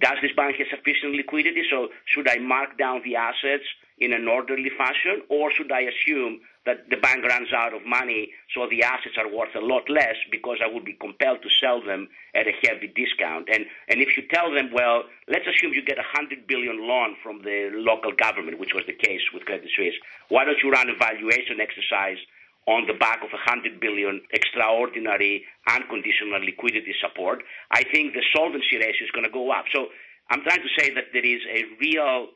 does 0.00 0.18
this 0.22 0.32
bank 0.36 0.56
have 0.56 0.66
sufficient 0.70 1.14
liquidity? 1.14 1.62
So 1.70 1.88
should 2.04 2.28
I 2.28 2.38
mark 2.38 2.76
down 2.76 3.00
the 3.04 3.16
assets 3.16 3.64
in 3.98 4.12
an 4.12 4.28
orderly 4.28 4.70
fashion, 4.76 5.22
or 5.28 5.50
should 5.56 5.70
I 5.72 5.82
assume 5.82 6.40
that 6.66 6.90
the 6.90 6.96
bank 6.96 7.24
runs 7.24 7.48
out 7.56 7.72
of 7.72 7.86
money, 7.86 8.32
so 8.54 8.68
the 8.68 8.82
assets 8.82 9.16
are 9.16 9.28
worth 9.32 9.54
a 9.56 9.64
lot 9.64 9.88
less 9.88 10.16
because 10.30 10.58
I 10.62 10.68
would 10.72 10.84
be 10.84 10.92
compelled 10.92 11.40
to 11.42 11.48
sell 11.60 11.80
them 11.80 12.08
at 12.34 12.46
a 12.46 12.52
heavy 12.62 12.92
discount? 12.92 13.48
And 13.48 13.64
and 13.88 14.00
if 14.00 14.16
you 14.16 14.24
tell 14.28 14.52
them, 14.52 14.70
well, 14.72 15.04
let's 15.28 15.46
assume 15.48 15.72
you 15.72 15.82
get 15.84 15.98
a 15.98 16.04
hundred 16.04 16.46
billion 16.46 16.86
loan 16.86 17.16
from 17.22 17.42
the 17.42 17.70
local 17.72 18.12
government, 18.12 18.58
which 18.58 18.74
was 18.74 18.84
the 18.86 18.92
case 18.92 19.22
with 19.32 19.44
Credit 19.44 19.70
Suisse, 19.74 19.96
why 20.28 20.44
don't 20.44 20.60
you 20.62 20.70
run 20.70 20.90
a 20.90 20.96
valuation 20.96 21.60
exercise? 21.60 22.18
on 22.66 22.86
the 22.86 22.92
back 22.92 23.24
of 23.24 23.32
a 23.32 23.40
100 23.40 23.80
billion 23.80 24.20
extraordinary 24.32 25.44
unconditional 25.66 26.44
liquidity 26.44 26.94
support, 27.00 27.42
I 27.70 27.82
think 27.84 28.12
the 28.12 28.22
solvency 28.36 28.76
ratio 28.76 29.08
is 29.08 29.10
going 29.10 29.24
to 29.24 29.32
go 29.32 29.50
up. 29.50 29.64
So 29.72 29.88
I'm 30.30 30.42
trying 30.42 30.62
to 30.62 30.72
say 30.78 30.92
that 30.94 31.10
there 31.12 31.24
is 31.24 31.40
a 31.50 31.64
real 31.80 32.28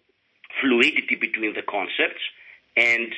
fluidity 0.60 1.14
between 1.14 1.54
the 1.54 1.62
concepts, 1.62 2.22
and 2.76 3.12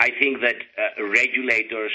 I 0.00 0.10
think 0.18 0.40
that 0.40 0.56
uh, 0.78 1.04
regulators 1.04 1.92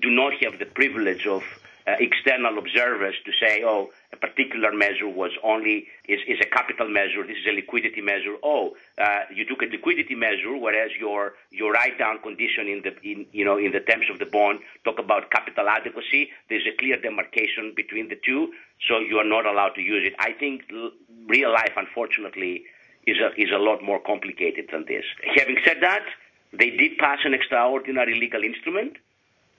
do 0.00 0.10
not 0.10 0.32
have 0.42 0.58
the 0.58 0.66
privilege 0.66 1.26
of 1.26 1.42
uh, 1.86 1.96
external 1.98 2.58
observers 2.58 3.14
to 3.24 3.32
say, 3.40 3.62
oh, 3.64 3.90
a 4.12 4.16
particular 4.16 4.72
measure 4.72 5.08
was 5.08 5.30
only 5.42 5.86
is, 6.06 6.20
is 6.28 6.38
a 6.40 6.46
capital 6.46 6.88
measure, 6.88 7.26
this 7.26 7.38
is 7.38 7.46
a 7.50 7.54
liquidity 7.54 8.00
measure. 8.00 8.36
Oh, 8.42 8.76
uh, 8.98 9.20
you 9.34 9.44
took 9.46 9.62
a 9.62 9.66
liquidity 9.66 10.14
measure, 10.14 10.56
whereas 10.56 10.90
your 10.98 11.34
your 11.50 11.72
write 11.72 11.98
down 11.98 12.18
condition 12.20 12.68
in 12.68 12.82
the 12.82 12.92
in, 13.02 13.26
you 13.32 13.44
know 13.44 13.58
in 13.58 13.72
the 13.72 13.80
terms 13.80 14.06
of 14.12 14.18
the 14.18 14.26
bond 14.26 14.60
talk 14.84 14.98
about 14.98 15.30
capital 15.30 15.68
adequacy. 15.68 16.30
There's 16.48 16.66
a 16.72 16.76
clear 16.76 17.00
demarcation 17.00 17.72
between 17.74 18.08
the 18.08 18.18
two, 18.24 18.52
so 18.86 18.98
you 18.98 19.16
are 19.16 19.28
not 19.28 19.46
allowed 19.46 19.74
to 19.76 19.80
use 19.82 20.06
it. 20.06 20.14
I 20.18 20.32
think 20.32 20.64
l- 20.72 20.92
real 21.26 21.52
life, 21.52 21.72
unfortunately, 21.76 22.64
is 23.06 23.16
a 23.18 23.32
is 23.40 23.50
a 23.54 23.58
lot 23.58 23.82
more 23.82 24.00
complicated 24.00 24.68
than 24.70 24.84
this. 24.86 25.04
Having 25.34 25.58
said 25.64 25.78
that, 25.80 26.04
they 26.52 26.70
did 26.70 26.98
pass 26.98 27.18
an 27.24 27.34
extraordinary 27.34 28.18
legal 28.18 28.42
instrument 28.42 28.96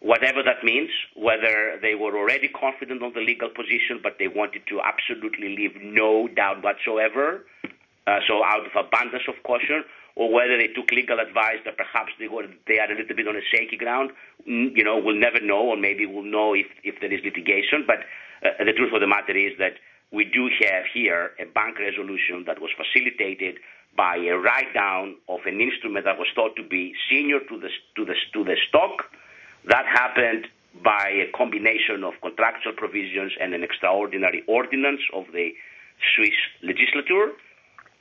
whatever 0.01 0.41
that 0.43 0.63
means, 0.63 0.89
whether 1.15 1.77
they 1.81 1.95
were 1.95 2.17
already 2.17 2.49
confident 2.49 3.01
on 3.01 3.13
the 3.13 3.21
legal 3.21 3.49
position, 3.49 4.01
but 4.01 4.17
they 4.19 4.27
wanted 4.27 4.65
to 4.67 4.81
absolutely 4.81 5.55
leave 5.55 5.77
no 5.81 6.27
doubt 6.27 6.63
whatsoever, 6.63 7.45
uh, 8.07 8.19
so 8.27 8.43
out 8.43 8.65
of 8.65 8.73
abundance 8.73 9.23
of 9.29 9.35
caution, 9.43 9.85
or 10.15 10.33
whether 10.33 10.57
they 10.57 10.67
took 10.67 10.91
legal 10.91 11.19
advice 11.19 11.61
that 11.63 11.77
perhaps 11.77 12.11
they 12.19 12.27
were 12.27 12.43
they 12.67 12.79
are 12.79 12.91
a 12.91 12.97
little 12.97 13.15
bit 13.15 13.27
on 13.27 13.35
a 13.37 13.45
shaky 13.53 13.77
ground. 13.77 14.11
You 14.45 14.83
know, 14.83 14.97
we'll 14.97 15.15
never 15.15 15.39
know, 15.39 15.69
or 15.69 15.77
maybe 15.77 16.05
we'll 16.05 16.27
know 16.27 16.53
if 16.53 16.67
if 16.83 16.99
there 16.99 17.13
is 17.13 17.21
litigation. 17.23 17.85
But 17.87 17.99
uh, 18.43 18.65
the 18.65 18.73
truth 18.73 18.91
of 18.91 18.99
the 18.99 19.07
matter 19.07 19.37
is 19.37 19.53
that 19.59 19.77
we 20.11 20.25
do 20.25 20.49
have 20.65 20.83
here 20.91 21.31
a 21.39 21.45
bank 21.45 21.79
resolution 21.79 22.43
that 22.47 22.59
was 22.59 22.71
facilitated 22.75 23.59
by 23.95 24.15
a 24.17 24.37
write 24.37 24.73
down 24.73 25.15
of 25.27 25.39
an 25.45 25.59
instrument 25.59 26.05
that 26.05 26.17
was 26.17 26.27
thought 26.35 26.55
to 26.55 26.63
be 26.63 26.93
senior 27.09 27.39
to 27.39 27.59
the 27.59 27.69
to 27.95 28.05
the 28.05 28.15
to 28.33 28.43
the 28.43 28.55
stock 28.69 29.05
that 29.65 29.85
happened 29.85 30.47
by 30.83 31.09
a 31.09 31.37
combination 31.37 32.03
of 32.03 32.13
contractual 32.21 32.73
provisions 32.73 33.33
and 33.39 33.53
an 33.53 33.63
extraordinary 33.63 34.43
ordinance 34.47 35.01
of 35.13 35.25
the 35.33 35.51
Swiss 36.15 36.37
legislature. 36.63 37.33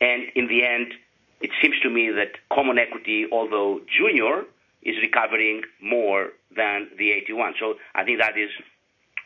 And 0.00 0.28
in 0.34 0.46
the 0.46 0.64
end, 0.64 0.94
it 1.40 1.50
seems 1.60 1.74
to 1.82 1.90
me 1.90 2.10
that 2.10 2.38
common 2.54 2.78
equity, 2.78 3.26
although 3.30 3.80
junior, 3.98 4.44
is 4.82 4.96
recovering 5.02 5.62
more 5.82 6.30
than 6.56 6.88
the 6.96 7.10
AT1. 7.10 7.52
So 7.58 7.74
I 7.94 8.04
think 8.04 8.20
that 8.20 8.38
is 8.38 8.50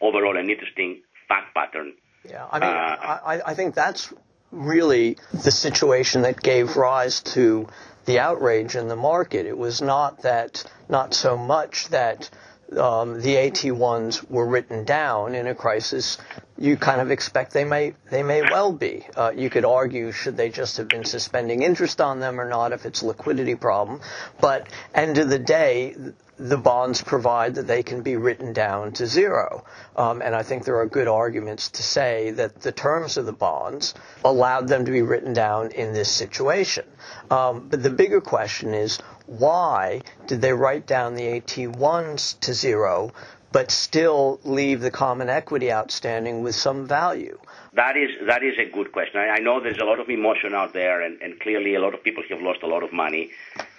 overall 0.01 0.37
an 0.37 0.51
interesting 0.51 1.03
fact 1.29 1.55
pattern. 1.55 1.95
Yeah, 2.29 2.47
I 2.51 2.59
mean, 2.59 2.71
uh, 2.71 3.21
I, 3.25 3.41
I 3.51 3.55
think 3.55 3.75
that's 3.75 4.13
really 4.55 5.17
the 5.33 5.51
situation 5.51 6.23
that 6.23 6.43
gave 6.43 6.77
rise 6.77 7.21
to 7.21 7.69
the 8.05 8.21
outrage 8.21 8.77
in 8.77 8.89
the 8.89 8.97
market. 8.97 9.47
It 9.47 9.57
was 9.57 9.81
not 9.81 10.23
that, 10.23 10.65
not 10.89 11.15
so 11.15 11.37
much 11.37 11.89
that 11.89 12.31
um, 12.77 13.21
the 13.21 13.35
AT1s 13.37 14.29
were 14.31 14.47
written 14.47 14.85
down 14.85 15.35
in 15.35 15.47
a 15.47 15.55
crisis, 15.55 16.19
you 16.59 16.77
kind 16.77 17.01
of 17.01 17.11
expect 17.11 17.53
they 17.53 17.65
may 17.65 17.95
they 18.11 18.23
may 18.23 18.43
well 18.43 18.73
be. 18.73 19.07
Uh, 19.17 19.33
you 19.35 19.51
could 19.51 19.65
argue 19.65 20.13
should 20.13 20.37
they 20.37 20.49
just 20.49 20.77
have 20.77 20.89
been 20.89 21.05
suspending 21.05 21.63
interest 21.63 22.01
on 22.01 22.21
them 22.21 22.41
or 22.41 22.49
not 22.49 22.73
if 22.73 22.87
it's 22.87 23.03
a 23.03 23.07
liquidity 23.07 23.55
problem. 23.55 24.01
But 24.41 24.69
end 24.95 25.19
of 25.19 25.29
the 25.29 25.39
day, 25.39 25.95
the 26.37 26.57
bonds 26.57 27.03
provide 27.03 27.55
that 27.55 27.67
they 27.67 27.83
can 27.83 28.03
be 28.03 28.17
written 28.17 28.53
down 28.53 28.93
to 28.93 29.07
zero. 29.07 29.65
Um, 29.97 30.21
and 30.21 30.35
I 30.35 30.43
think 30.43 30.65
there 30.65 30.79
are 30.79 30.87
good 30.87 31.09
arguments 31.09 31.69
to 31.71 31.83
say 31.83 32.31
that 32.33 32.61
the 32.61 32.73
terms 32.73 33.17
of 33.17 33.27
the 33.27 33.33
bonds 33.33 33.95
allowed 34.25 34.69
them 34.69 34.85
to 34.85 34.91
be 34.91 35.03
written 35.03 35.33
down 35.33 35.71
in 35.71 35.93
this 35.93 36.11
situation. 36.11 36.85
Um, 37.31 37.69
but 37.69 37.83
the 37.83 37.91
bigger 37.91 38.21
question 38.21 38.75
is 38.75 38.99
why 39.27 40.03
did 40.27 40.43
they 40.43 40.53
write 40.53 40.87
down 40.87 41.15
the 41.15 41.41
AT1s 41.41 42.41
to 42.41 42.53
zero 42.53 43.13
but 43.53 43.71
still 43.71 44.41
leave 44.43 44.81
the 44.81 44.91
common 44.91 45.29
equity 45.29 45.73
outstanding 45.73 46.43
with 46.43 46.57
some 46.57 46.89
value? 46.89 47.39
That 47.75 47.97
is 47.97 48.11
that 48.27 48.43
is 48.43 48.55
a 48.59 48.69
good 48.69 48.91
question. 48.91 49.21
I, 49.21 49.29
I 49.29 49.39
know 49.39 49.61
there's 49.61 49.79
a 49.79 49.85
lot 49.85 50.01
of 50.01 50.09
emotion 50.09 50.55
out 50.55 50.73
there, 50.73 51.03
and, 51.03 51.23
and, 51.23 51.39
clearly 51.39 51.77
a 51.77 51.81
lot 51.81 51.95
of 51.95 52.03
people 52.03 52.25
have 52.29 52.41
lost 52.41 52.65
a 52.65 52.67
lot 52.67 52.83
of 52.83 52.93
money. 52.93 53.31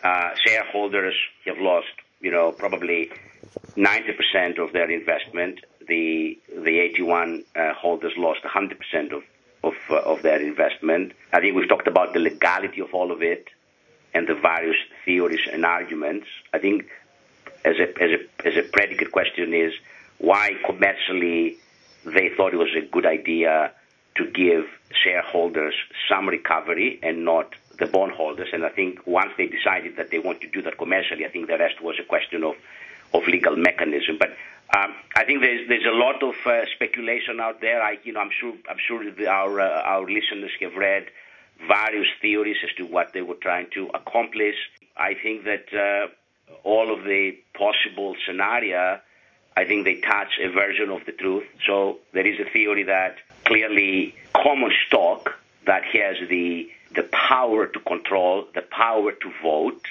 Uh, 0.02 0.30
shareholders 0.46 1.14
have 1.46 1.58
lost 1.58 1.92
you 2.26 2.32
know, 2.32 2.52
probably 2.52 3.12
90% 3.78 4.58
of 4.58 4.74
their 4.74 4.90
investment. 4.90 5.60
The 5.88 6.40
the 6.50 6.76
AT1 6.84 7.44
uh, 7.56 7.74
holders 7.76 8.14
lost 8.18 8.42
100% 8.44 9.14
of 9.14 9.24
of, 9.64 9.74
uh, 9.90 9.98
of 10.14 10.24
their 10.24 10.42
investment. 10.42 11.14
I 11.32 11.40
think 11.40 11.56
we've 11.56 11.70
talked 11.70 11.88
about 11.88 12.14
the 12.14 12.20
legality 12.20 12.82
of 12.82 12.94
all 12.94 13.12
of 13.12 13.22
it 13.22 13.46
and 14.16 14.28
the 14.28 14.34
various 14.36 14.78
theories 15.06 15.46
and 15.52 15.66
arguments. 15.66 16.28
I 16.52 16.58
think 16.58 16.88
as 17.64 17.76
a 17.86 17.88
as 18.06 18.12
a 18.18 18.48
as 18.48 18.58
a 18.58 18.64
predicate 18.64 19.12
question 19.12 19.54
is 19.54 19.74
why 20.18 20.46
commercially 20.66 21.58
they 22.06 22.30
thought 22.36 22.54
it 22.54 22.62
was 22.68 22.76
a 22.76 22.86
good 22.96 23.06
idea 23.06 23.72
to 24.16 24.26
give 24.26 24.66
shareholders 25.04 25.76
some 26.10 26.28
recovery 26.28 27.00
and 27.04 27.26
not 27.26 27.54
the 27.80 27.86
bondholders. 27.86 28.50
And 28.54 28.66
I 28.66 28.70
think 28.70 29.06
once 29.06 29.32
they 29.38 29.48
decided 29.48 29.98
that 29.98 30.12
they 30.12 30.20
want 30.20 30.42
to 30.42 30.48
do 30.48 30.62
that 30.64 30.78
commercially, 30.78 31.26
I 31.26 31.30
think 31.30 31.48
the 31.48 31.58
rest 31.58 31.82
was 31.82 31.96
a 32.00 32.04
question 32.04 32.44
of, 32.44 32.56
of 33.14 33.28
legal 33.28 33.56
mechanism. 33.56 34.18
But 34.18 34.30
um, 34.76 34.96
I 35.16 35.26
think 35.26 35.42
there's 35.42 35.68
there's 35.68 35.86
a 35.86 35.96
lot 35.96 36.24
of 36.24 36.36
uh, 36.46 36.66
speculation 36.74 37.40
out 37.40 37.62
there. 37.62 37.82
I 37.82 37.98
you 38.04 38.14
know 38.14 38.22
I'm 38.22 38.32
sure 38.32 38.54
I'm 38.70 38.78
sure 38.88 39.04
our 39.28 39.60
uh, 39.60 39.82
our 39.84 40.02
listeners 40.02 40.52
have 40.62 40.76
read 40.76 41.06
various 41.68 42.08
theories 42.22 42.58
as 42.64 42.76
to 42.78 42.84
what 42.84 43.14
they 43.14 43.22
were 43.22 43.36
trying 43.36 43.68
to 43.72 43.90
accomplish. 43.94 44.56
I 44.98 45.14
think 45.14 45.46
that 45.46 45.66
uh, 45.74 46.08
all 46.64 46.92
of 46.92 47.04
the 47.04 47.38
possible 47.54 48.16
scenario, 48.26 49.00
I 49.58 49.64
think 49.66 49.86
they 49.86 49.96
touch 49.96 50.40
a 50.42 50.50
version 50.50 50.90
of 50.90 51.06
the 51.06 51.14
truth. 51.14 51.46
So 51.66 52.00
there 52.12 52.28
is 52.28 52.40
a 52.40 52.50
theory 52.50 52.84
that 52.84 53.18
clearly 53.46 54.16
common 54.34 54.72
stock 54.88 55.40
that 55.66 55.84
has 55.86 56.18
the 56.30 56.70
the 56.94 57.04
power 57.04 57.68
to 57.68 57.80
control, 57.80 58.48
the 58.54 58.62
power 58.62 59.12
to 59.12 59.32
vote. 59.44 59.86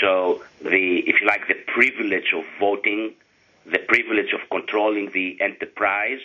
So 0.00 0.42
the, 0.62 0.98
if 1.06 1.20
you 1.20 1.26
like, 1.26 1.48
the 1.48 1.54
privilege 1.66 2.32
of 2.34 2.44
voting, 2.60 3.14
the 3.64 3.78
privilege 3.78 4.32
of 4.32 4.48
controlling 4.50 5.10
the 5.10 5.36
enterprise. 5.40 6.20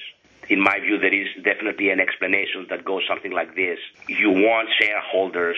In 0.49 0.60
my 0.62 0.80
view, 0.80 0.99
there 0.99 1.13
is 1.13 1.27
definitely 1.43 1.89
an 1.89 1.99
explanation 1.99 2.67
that 2.69 2.86
goes 2.86 3.04
something 3.08 3.32
like 3.32 3.56
this. 3.56 3.80
You 4.08 4.30
want 4.32 4.69
shareholders 4.80 5.58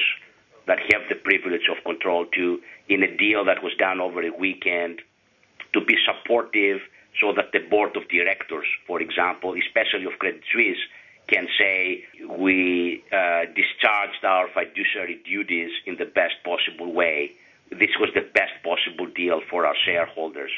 that 0.67 0.79
have 0.91 1.01
the 1.09 1.15
privilege 1.15 1.67
of 1.69 1.83
control 1.83 2.25
to, 2.35 2.61
in 2.87 3.03
a 3.03 3.17
deal 3.17 3.43
that 3.45 3.63
was 3.63 3.73
done 3.77 3.99
over 3.99 4.21
a 4.21 4.29
weekend, 4.29 5.01
to 5.73 5.81
be 5.81 5.95
supportive 6.05 6.81
so 7.19 7.33
that 7.33 7.51
the 7.51 7.59
board 7.59 7.95
of 7.95 8.07
directors, 8.07 8.65
for 8.87 9.01
example, 9.01 9.55
especially 9.55 10.05
of 10.05 10.17
Credit 10.19 10.41
Suisse, 10.51 10.79
can 11.27 11.47
say 11.57 12.03
we 12.27 13.03
uh, 13.11 13.45
discharged 13.55 14.23
our 14.23 14.47
fiduciary 14.53 15.21
duties 15.23 15.71
in 15.85 15.95
the 15.97 16.05
best 16.05 16.35
possible 16.43 16.91
way. 16.91 17.31
This 17.69 17.91
was 17.99 18.09
the 18.13 18.21
best 18.21 18.53
possible 18.63 19.07
deal 19.07 19.41
for 19.49 19.65
our 19.65 19.75
shareholders. 19.85 20.51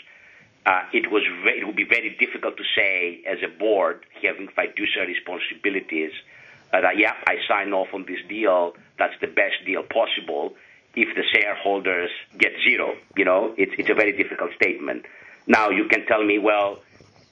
Uh, 0.66 0.82
it 0.94 1.12
was 1.12 1.22
it 1.46 1.66
would 1.66 1.76
be 1.76 1.84
very 1.84 2.16
difficult 2.20 2.58
to 2.58 2.64
say 2.76 3.22
as 3.28 3.38
a 3.44 3.60
board 3.60 4.04
having 4.24 4.48
fiduciary 4.48 5.14
responsibilities 5.14 6.12
uh, 6.74 6.82
that 6.82 6.98
yeah 6.98 7.14
I 7.28 7.38
sign 7.48 7.72
off 7.72 7.90
on 7.94 8.06
this 8.08 8.18
deal 8.28 8.74
that's 8.98 9.14
the 9.22 9.28
best 9.28 9.64
deal 9.64 9.84
possible 9.84 10.56
if 10.96 11.16
the 11.16 11.24
shareholders 11.34 12.10
get 12.38 12.52
zero 12.68 12.94
you 13.18 13.26
know 13.26 13.54
it's 13.58 13.74
it's 13.78 13.90
a 13.90 13.94
very 13.94 14.16
difficult 14.16 14.52
statement 14.56 15.06
now 15.48 15.70
you 15.70 15.86
can 15.88 16.06
tell 16.06 16.24
me 16.24 16.40
well 16.40 16.80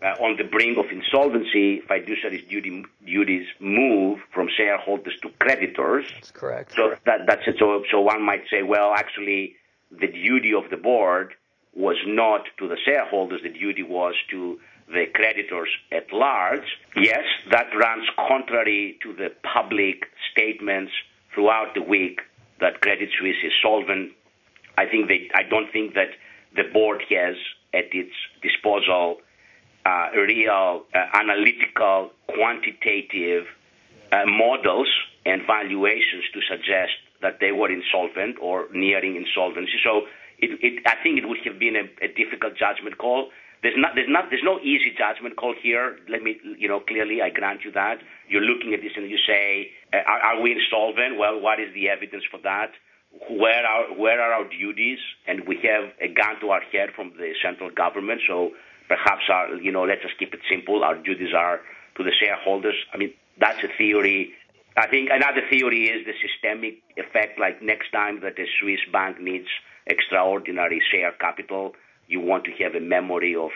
uh, 0.03 0.15
on 0.19 0.35
the 0.35 0.43
brink 0.43 0.77
of 0.77 0.85
insolvency, 0.91 1.79
fiduciary 1.87 2.41
duty, 2.49 2.83
duties 3.05 3.47
move 3.61 4.19
from 4.33 4.49
shareholders 4.57 5.13
to 5.21 5.29
creditors. 5.39 6.05
That's 6.13 6.31
correct. 6.31 6.73
So 6.75 6.95
that, 7.05 7.21
that's 7.25 7.43
it. 7.47 7.55
So, 7.57 7.83
so 7.89 8.01
one 8.01 8.21
might 8.21 8.43
say, 8.51 8.63
well, 8.63 8.93
actually, 8.93 9.55
the 9.91 10.07
duty 10.07 10.53
of 10.53 10.69
the 10.69 10.77
board 10.77 11.33
was 11.73 11.95
not 12.05 12.41
to 12.59 12.67
the 12.67 12.77
shareholders. 12.83 13.41
The 13.43 13.49
duty 13.49 13.83
was 13.83 14.15
to 14.31 14.59
the 14.87 15.05
creditors 15.13 15.69
at 15.91 16.11
large. 16.11 16.67
Yes, 16.97 17.23
that 17.51 17.67
runs 17.73 18.05
contrary 18.17 18.99
to 19.03 19.13
the 19.13 19.29
public 19.53 20.03
statements 20.31 20.91
throughout 21.33 21.73
the 21.73 21.81
week 21.81 22.19
that 22.59 22.81
Credit 22.81 23.09
Suisse 23.19 23.43
is 23.43 23.53
solvent. 23.61 24.11
I 24.77 24.85
think 24.85 25.07
they, 25.07 25.29
I 25.35 25.43
don't 25.43 25.71
think 25.71 25.93
that 25.93 26.09
the 26.55 26.63
board 26.63 27.01
has 27.09 27.35
at 27.73 27.93
its 27.93 28.13
disposal 28.41 29.17
uh, 29.85 30.07
real 30.15 30.85
uh, 30.93 31.05
analytical, 31.13 32.11
quantitative 32.27 33.45
uh, 34.11 34.23
models 34.25 34.87
and 35.25 35.41
valuations 35.45 36.23
to 36.33 36.39
suggest 36.41 36.93
that 37.21 37.39
they 37.39 37.51
were 37.51 37.71
insolvent 37.71 38.37
or 38.41 38.67
nearing 38.73 39.15
insolvency. 39.15 39.79
So 39.83 40.07
it, 40.37 40.59
it, 40.61 40.83
I 40.85 40.95
think 41.01 41.17
it 41.17 41.27
would 41.27 41.39
have 41.45 41.59
been 41.59 41.75
a, 41.75 42.05
a 42.05 42.07
difficult 42.07 42.55
judgment 42.57 42.97
call. 42.97 43.29
There's 43.61 43.75
not, 43.77 43.95
there's 43.95 44.09
not, 44.09 44.29
there's 44.29 44.43
no 44.43 44.59
easy 44.59 44.93
judgment 44.97 45.37
call 45.37 45.55
here. 45.61 45.97
Let 46.09 46.21
me, 46.21 46.37
you 46.57 46.67
know, 46.67 46.81
clearly 46.81 47.21
I 47.21 47.29
grant 47.29 47.63
you 47.63 47.71
that. 47.71 47.99
You're 48.27 48.41
looking 48.41 48.73
at 48.73 48.81
this 48.81 48.91
and 48.97 49.09
you 49.09 49.17
say, 49.25 49.71
are, 49.93 50.19
are 50.19 50.41
we 50.41 50.51
insolvent? 50.51 51.17
Well, 51.17 51.39
what 51.39 51.59
is 51.59 51.73
the 51.73 51.89
evidence 51.89 52.23
for 52.29 52.39
that? 52.43 52.71
Where 53.29 53.65
are, 53.65 53.93
where 53.93 54.19
are 54.19 54.33
our 54.33 54.49
duties? 54.49 54.97
And 55.27 55.47
we 55.47 55.57
have 55.63 55.93
a 56.01 56.11
gun 56.11 56.39
to 56.41 56.49
our 56.49 56.61
head 56.71 56.89
from 56.95 57.13
the 57.17 57.33
central 57.43 57.69
government. 57.69 58.21
So 58.27 58.51
perhaps 58.87 59.23
our, 59.29 59.55
you 59.55 59.71
know, 59.71 59.83
let's 59.83 60.01
just 60.01 60.17
keep 60.17 60.33
it 60.33 60.41
simple. 60.49 60.83
Our 60.83 60.95
duties 60.95 61.33
are 61.37 61.61
to 61.97 62.03
the 62.03 62.11
shareholders. 62.19 62.75
I 62.93 62.97
mean, 62.97 63.13
that's 63.39 63.63
a 63.63 63.69
theory. 63.77 64.33
I 64.75 64.87
think 64.87 65.09
another 65.11 65.41
theory 65.49 65.85
is 65.85 66.05
the 66.05 66.13
systemic 66.25 66.81
effect. 66.97 67.39
Like 67.39 67.61
next 67.61 67.91
time 67.91 68.21
that 68.21 68.39
a 68.39 68.45
Swiss 68.59 68.79
bank 68.91 69.21
needs 69.21 69.47
extraordinary 69.85 70.81
share 70.91 71.11
capital, 71.11 71.73
you 72.07 72.19
want 72.19 72.45
to 72.45 72.51
have 72.63 72.73
a 72.73 72.79
memory 72.79 73.35
of, 73.35 73.51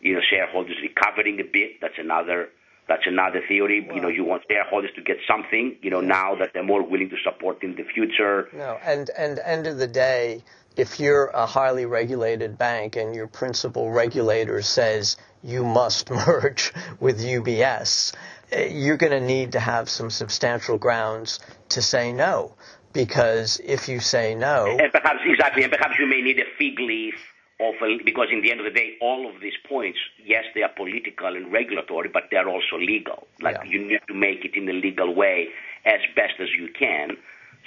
you 0.00 0.14
know, 0.14 0.20
shareholders 0.28 0.76
recovering 0.82 1.38
a 1.40 1.44
bit. 1.44 1.80
That's 1.80 1.98
another. 1.98 2.48
That's 2.88 3.02
another 3.06 3.42
theory. 3.48 3.80
Wow. 3.80 3.94
You 3.94 4.00
know, 4.00 4.08
you 4.08 4.24
want 4.24 4.42
shareholders 4.48 4.90
to 4.94 5.02
get 5.02 5.16
something. 5.26 5.76
You 5.82 5.90
know, 5.90 6.00
now 6.00 6.36
that 6.36 6.52
they're 6.52 6.62
more 6.62 6.82
willing 6.82 7.10
to 7.10 7.16
support 7.24 7.62
in 7.62 7.74
the 7.74 7.82
future. 7.82 8.48
No, 8.52 8.78
and 8.84 9.10
and 9.10 9.38
end 9.40 9.66
of 9.66 9.78
the 9.78 9.88
day, 9.88 10.42
if 10.76 11.00
you're 11.00 11.26
a 11.26 11.46
highly 11.46 11.86
regulated 11.86 12.58
bank 12.58 12.96
and 12.96 13.14
your 13.14 13.26
principal 13.26 13.90
regulator 13.90 14.62
says 14.62 15.16
you 15.42 15.64
must 15.64 16.10
merge 16.26 16.72
with 17.00 17.20
UBS, 17.20 18.14
eh, 18.52 18.68
you're 18.72 18.98
going 18.98 19.12
to 19.12 19.20
need 19.20 19.52
to 19.52 19.60
have 19.60 19.88
some 19.88 20.10
substantial 20.10 20.78
grounds 20.78 21.40
to 21.70 21.82
say 21.82 22.12
no. 22.12 22.54
Because 22.92 23.60
if 23.62 23.88
you 23.88 24.00
say 24.00 24.34
no. 24.34 24.66
And 24.66 24.90
perhaps, 24.90 25.20
exactly, 25.26 25.64
and 25.64 25.72
perhaps 25.72 25.98
you 25.98 26.06
may 26.06 26.22
need 26.22 26.38
a 26.38 26.44
fig 26.56 26.78
leaf 26.78 27.14
of 27.58 27.74
a, 27.82 27.98
because 28.04 28.28
in 28.30 28.42
the 28.42 28.50
end 28.50 28.60
of 28.60 28.64
the 28.64 28.70
day, 28.70 28.96
all 29.00 29.28
of 29.28 29.40
these 29.40 29.56
points, 29.68 29.98
yes, 30.22 30.44
they 30.54 30.62
are 30.62 30.68
political 30.76 31.34
and 31.34 31.52
regulatory, 31.52 32.08
but 32.12 32.24
they're 32.30 32.48
also 32.48 32.76
legal. 32.78 33.26
Like 33.40 33.56
yeah. 33.64 33.70
you 33.70 33.86
need 33.86 34.00
to 34.08 34.14
make 34.14 34.44
it 34.44 34.54
in 34.54 34.68
a 34.68 34.72
legal 34.72 35.14
way 35.14 35.48
as 35.84 36.00
best 36.14 36.34
as 36.40 36.48
you 36.58 36.68
can. 36.78 37.16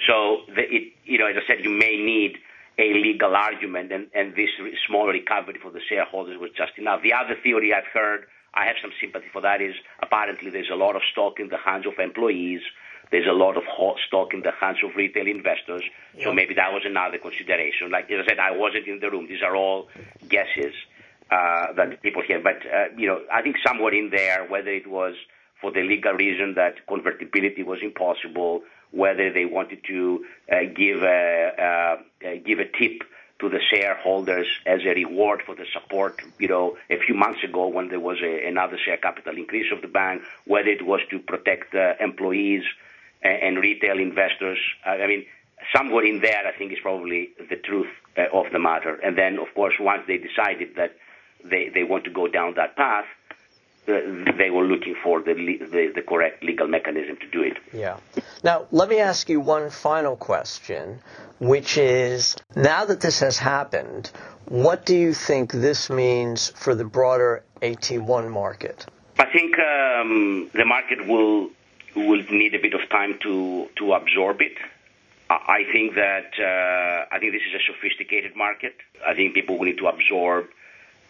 So, 0.06 0.42
the, 0.54 0.62
it, 0.62 0.92
you 1.04 1.18
know, 1.18 1.26
as 1.26 1.36
I 1.36 1.46
said, 1.46 1.64
you 1.64 1.70
may 1.70 1.96
need 1.96 2.38
a 2.78 2.94
legal 2.94 3.34
argument, 3.36 3.92
and, 3.92 4.06
and 4.14 4.34
this 4.34 4.48
small 4.86 5.06
recovery 5.08 5.58
for 5.60 5.70
the 5.70 5.80
shareholders 5.86 6.38
was 6.40 6.50
just 6.56 6.78
enough. 6.78 7.02
The 7.02 7.12
other 7.12 7.36
theory 7.42 7.74
I've 7.74 7.90
heard, 7.92 8.24
I 8.54 8.66
have 8.66 8.76
some 8.80 8.92
sympathy 9.00 9.26
for 9.32 9.42
that, 9.42 9.60
is 9.60 9.74
apparently 10.02 10.50
there's 10.50 10.70
a 10.72 10.76
lot 10.76 10.96
of 10.96 11.02
stock 11.12 11.40
in 11.40 11.48
the 11.48 11.58
hands 11.58 11.84
of 11.86 11.98
employees. 11.98 12.62
There's 13.10 13.26
a 13.26 13.32
lot 13.32 13.56
of 13.56 13.64
stock 14.06 14.34
in 14.34 14.42
the 14.42 14.52
hands 14.52 14.78
of 14.84 14.94
retail 14.94 15.26
investors. 15.26 15.82
Yeah. 16.14 16.24
So 16.24 16.32
maybe 16.32 16.54
that 16.54 16.72
was 16.72 16.82
another 16.84 17.18
consideration. 17.18 17.90
Like 17.90 18.10
as 18.10 18.24
I 18.24 18.28
said, 18.28 18.38
I 18.38 18.52
wasn't 18.52 18.86
in 18.86 19.00
the 19.00 19.10
room. 19.10 19.26
These 19.28 19.42
are 19.42 19.56
all 19.56 19.88
guesses 20.28 20.74
uh, 21.30 21.72
that 21.74 22.02
people 22.02 22.22
hear. 22.22 22.40
But, 22.40 22.58
uh, 22.66 22.96
you 22.96 23.08
know, 23.08 23.20
I 23.32 23.42
think 23.42 23.56
somewhere 23.66 23.94
in 23.94 24.10
there, 24.10 24.46
whether 24.48 24.70
it 24.70 24.86
was 24.86 25.14
for 25.60 25.70
the 25.70 25.80
legal 25.80 26.12
reason 26.12 26.54
that 26.54 26.86
convertibility 26.86 27.62
was 27.62 27.78
impossible, 27.82 28.62
whether 28.92 29.32
they 29.32 29.44
wanted 29.44 29.84
to 29.86 30.24
uh, 30.50 30.56
give 30.74 31.02
a 31.02 31.98
uh, 32.22 32.28
give 32.44 32.58
a 32.58 32.64
tip 32.64 33.02
to 33.40 33.48
the 33.48 33.60
shareholders 33.72 34.46
as 34.66 34.80
a 34.84 34.94
reward 34.94 35.42
for 35.46 35.54
the 35.54 35.64
support, 35.72 36.20
you 36.38 36.48
know, 36.48 36.76
a 36.90 36.98
few 36.98 37.14
months 37.14 37.42
ago 37.42 37.68
when 37.68 37.88
there 37.88 38.00
was 38.00 38.18
a, 38.22 38.46
another 38.46 38.76
share 38.84 38.98
capital 38.98 39.36
increase 39.36 39.72
of 39.72 39.80
the 39.80 39.88
bank, 39.88 40.22
whether 40.46 40.68
it 40.68 40.84
was 40.84 41.00
to 41.10 41.18
protect 41.18 41.74
uh, 41.74 41.94
employees 42.00 42.62
and, 43.22 43.58
retail 43.58 43.98
investors. 43.98 44.58
I 44.84 45.06
mean, 45.06 45.26
somewhere 45.74 46.04
in 46.04 46.20
there, 46.20 46.46
I 46.46 46.56
think 46.56 46.72
is 46.72 46.78
probably 46.82 47.30
the 47.38 47.56
truth 47.56 47.88
uh, 48.16 48.24
of 48.32 48.52
the 48.52 48.58
matter. 48.58 48.94
And 48.94 49.16
then, 49.16 49.38
of 49.38 49.48
course, 49.54 49.74
once 49.78 50.02
they 50.06 50.18
decided 50.18 50.76
that 50.76 50.96
they, 51.44 51.70
they 51.72 51.84
want 51.84 52.04
to 52.04 52.10
go 52.10 52.28
down 52.28 52.54
that 52.56 52.76
path, 52.76 53.06
they 53.86 54.50
were 54.50 54.64
looking 54.64 54.94
for 55.02 55.22
the, 55.22 55.34
the, 55.34 55.92
the 55.94 56.02
correct 56.02 56.44
legal 56.44 56.68
mechanism 56.68 57.16
to 57.16 57.26
do 57.30 57.42
it. 57.42 57.56
Yeah. 57.72 57.98
Now, 58.44 58.66
let 58.70 58.88
me 58.88 59.00
ask 59.00 59.28
you 59.28 59.40
one 59.40 59.70
final 59.70 60.16
question, 60.16 61.00
which 61.38 61.76
is 61.78 62.36
now 62.54 62.84
that 62.84 63.00
this 63.00 63.20
has 63.20 63.38
happened, 63.38 64.10
what 64.46 64.86
do 64.86 64.96
you 64.96 65.12
think 65.12 65.52
this 65.52 65.90
means 65.90 66.50
for 66.50 66.74
the 66.74 66.84
broader 66.84 67.42
AT1 67.62 68.30
market? 68.30 68.86
I 69.18 69.26
think 69.26 69.58
um, 69.58 70.50
the 70.54 70.64
market 70.64 71.06
will 71.06 71.50
will 71.94 72.22
need 72.30 72.54
a 72.54 72.58
bit 72.58 72.74
of 72.74 72.88
time 72.90 73.18
to 73.22 73.68
to 73.76 73.92
absorb 73.92 74.40
it. 74.40 74.56
I 75.30 75.64
think 75.72 75.94
that 75.94 76.30
uh, 76.38 77.14
I 77.14 77.18
think 77.20 77.32
this 77.32 77.42
is 77.42 77.54
a 77.54 77.72
sophisticated 77.72 78.34
market. 78.34 78.74
I 79.06 79.14
think 79.14 79.34
people 79.34 79.58
will 79.58 79.66
need 79.66 79.78
to 79.78 79.86
absorb 79.86 80.46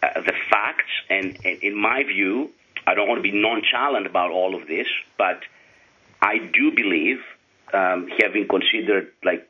uh, 0.03 0.21
the 0.21 0.33
facts, 0.49 0.91
and, 1.09 1.37
and 1.43 1.57
in 1.63 1.75
my 1.75 2.03
view, 2.03 2.51
I 2.85 2.93
don't 2.93 3.07
want 3.07 3.17
to 3.17 3.23
be 3.23 3.31
nonchalant 3.31 4.05
about 4.05 4.31
all 4.31 4.55
of 4.55 4.67
this, 4.67 4.87
but 5.17 5.41
I 6.21 6.37
do 6.37 6.71
believe, 6.71 7.19
um, 7.73 8.09
having 8.19 8.47
considered 8.47 9.11
like 9.23 9.47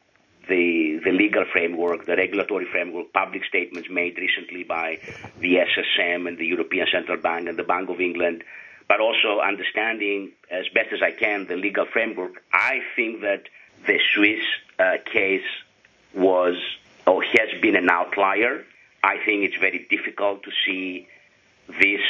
the 0.47 0.99
the 1.03 1.11
legal 1.11 1.45
framework, 1.51 2.05
the 2.05 2.15
regulatory 2.15 2.65
framework, 2.65 3.13
public 3.13 3.43
statements 3.45 3.89
made 3.89 4.17
recently 4.17 4.63
by 4.63 4.99
the 5.39 5.55
SSM 5.55 6.27
and 6.27 6.37
the 6.37 6.45
European 6.45 6.87
Central 6.91 7.17
Bank 7.17 7.47
and 7.47 7.57
the 7.57 7.63
Bank 7.63 7.89
of 7.89 7.99
England, 7.99 8.43
but 8.91 8.99
also 8.99 9.39
understanding 9.39 10.33
as 10.51 10.67
best 10.73 10.91
as 10.91 11.01
I 11.01 11.11
can 11.11 11.47
the 11.47 11.55
legal 11.55 11.85
framework. 11.85 12.43
I 12.51 12.81
think 12.93 13.21
that 13.21 13.43
the 13.87 13.97
Swiss 14.13 14.43
uh, 14.77 14.97
case 15.05 15.49
was 16.13 16.55
or 17.07 17.23
has 17.23 17.61
been 17.61 17.77
an 17.77 17.89
outlier. 17.89 18.65
I 19.01 19.15
think 19.25 19.45
it's 19.45 19.55
very 19.55 19.87
difficult 19.89 20.43
to 20.43 20.51
see 20.65 21.07
this 21.69 22.01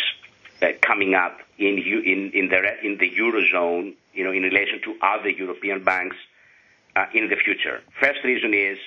uh, 0.63 0.69
coming 0.81 1.13
up 1.13 1.37
in 1.59 1.77
in 1.77 2.31
in 2.33 2.49
the 2.49 2.59
in 2.87 2.97
the 2.97 3.09
eurozone, 3.11 3.93
you 4.15 4.23
know, 4.23 4.31
in 4.31 4.41
relation 4.41 4.81
to 4.85 4.97
other 5.03 5.29
European 5.29 5.83
banks 5.83 6.17
uh, 6.95 7.05
in 7.13 7.29
the 7.29 7.35
future. 7.35 7.77
First 7.99 8.23
reason 8.23 8.55
is 8.55 8.79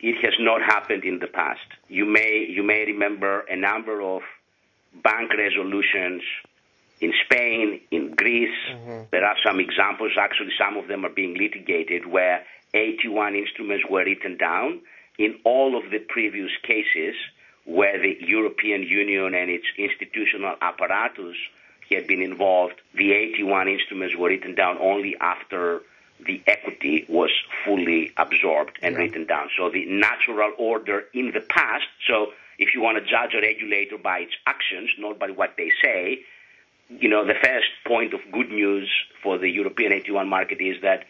it 0.00 0.16
has 0.24 0.36
not 0.40 0.62
happened 0.62 1.04
in 1.04 1.18
the 1.18 1.26
past. 1.26 1.68
You 1.88 2.06
may 2.06 2.46
you 2.48 2.62
may 2.62 2.86
remember 2.86 3.40
a 3.40 3.56
number 3.56 4.00
of 4.00 4.22
bank 5.04 5.32
resolutions 5.36 6.22
in 7.00 7.12
Spain, 7.24 7.80
in 7.90 8.14
Greece. 8.14 8.58
Mm-hmm. 8.70 9.02
There 9.10 9.24
are 9.24 9.36
some 9.44 9.60
examples. 9.60 10.12
Actually, 10.18 10.52
some 10.58 10.76
of 10.76 10.88
them 10.88 11.04
are 11.04 11.10
being 11.10 11.34
litigated 11.34 12.06
where 12.06 12.44
AT1 12.74 13.36
instruments 13.36 13.84
were 13.88 14.04
written 14.04 14.36
down. 14.36 14.80
In 15.18 15.38
all 15.44 15.76
of 15.76 15.90
the 15.90 15.98
previous 15.98 16.50
cases, 16.62 17.14
where 17.64 17.98
the 17.98 18.16
European 18.20 18.82
Union 18.82 19.34
and 19.34 19.50
its 19.50 19.66
institutional 19.76 20.56
apparatus 20.60 21.36
had 21.90 22.06
been 22.06 22.22
involved, 22.22 22.80
the 22.94 23.10
AT1 23.10 23.70
instruments 23.70 24.14
were 24.16 24.28
written 24.28 24.54
down 24.54 24.78
only 24.78 25.16
after 25.20 25.82
the 26.24 26.42
equity 26.46 27.04
was 27.08 27.30
fully 27.64 28.12
absorbed 28.16 28.78
and 28.82 28.94
yeah. 28.94 29.00
written 29.00 29.26
down. 29.26 29.48
So 29.56 29.70
the 29.70 29.84
natural 29.86 30.52
order 30.58 31.04
in 31.12 31.32
the 31.32 31.40
past, 31.40 31.84
so 32.06 32.32
if 32.58 32.74
you 32.74 32.80
want 32.80 32.98
to 32.98 33.04
judge 33.04 33.34
a 33.34 33.40
regulator 33.40 33.98
by 33.98 34.20
its 34.20 34.32
actions, 34.46 34.90
not 34.98 35.18
by 35.18 35.30
what 35.30 35.54
they 35.56 35.70
say, 35.82 36.20
you 36.88 37.08
know, 37.08 37.26
the 37.26 37.34
first 37.34 37.66
point 37.86 38.14
of 38.14 38.20
good 38.32 38.50
news 38.50 38.88
for 39.22 39.38
the 39.38 39.48
European 39.48 39.92
AT1 39.92 40.28
market 40.28 40.60
is 40.60 40.80
that 40.82 41.04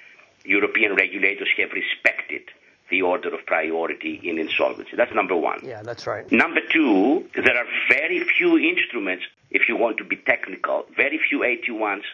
European 0.45 0.95
regulators 0.95 1.49
have 1.59 1.71
respected 1.73 2.43
the 2.89 3.03
order 3.03 3.35
of 3.35 3.45
priority 3.47 4.21
in 4.23 4.39
insolvency. 4.39 4.97
That's 4.97 5.15
number 5.15 5.37
one. 5.37 5.61
Yeah, 5.63 5.83
that's 5.83 6.07
right. 6.07 6.31
Number 6.31 6.61
two, 6.73 7.29
there 7.35 7.57
are 7.57 7.67
very 7.89 8.23
few 8.39 8.59
instruments, 8.59 9.25
if 9.51 9.69
you 9.69 9.77
want 9.77 9.99
to 9.99 10.05
be 10.05 10.17
technical, 10.17 10.87
very 10.97 11.19
few 11.29 11.41
AT1s, 11.41 12.05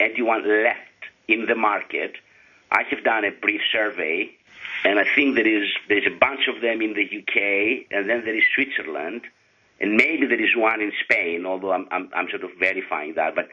AT1 0.00 0.64
left 0.64 0.78
in 1.28 1.46
the 1.46 1.56
market. 1.56 2.14
I 2.70 2.84
have 2.84 3.04
done 3.04 3.24
a 3.24 3.30
brief 3.30 3.60
survey, 3.72 4.30
and 4.84 4.98
I 4.98 5.04
think 5.14 5.34
there 5.34 5.46
is 5.46 5.68
there's 5.88 6.06
a 6.06 6.16
bunch 6.16 6.48
of 6.48 6.62
them 6.62 6.80
in 6.80 6.94
the 6.94 7.04
UK, 7.04 7.86
and 7.90 8.08
then 8.08 8.24
there 8.24 8.34
is 8.34 8.44
Switzerland, 8.54 9.22
and 9.82 9.96
maybe 9.96 10.26
there 10.26 10.42
is 10.42 10.56
one 10.56 10.80
in 10.80 10.92
Spain, 11.04 11.44
although 11.44 11.72
I'm, 11.72 11.86
I'm, 11.90 12.08
I'm 12.14 12.28
sort 12.30 12.44
of 12.44 12.50
verifying 12.58 13.14
that. 13.16 13.34
But 13.34 13.48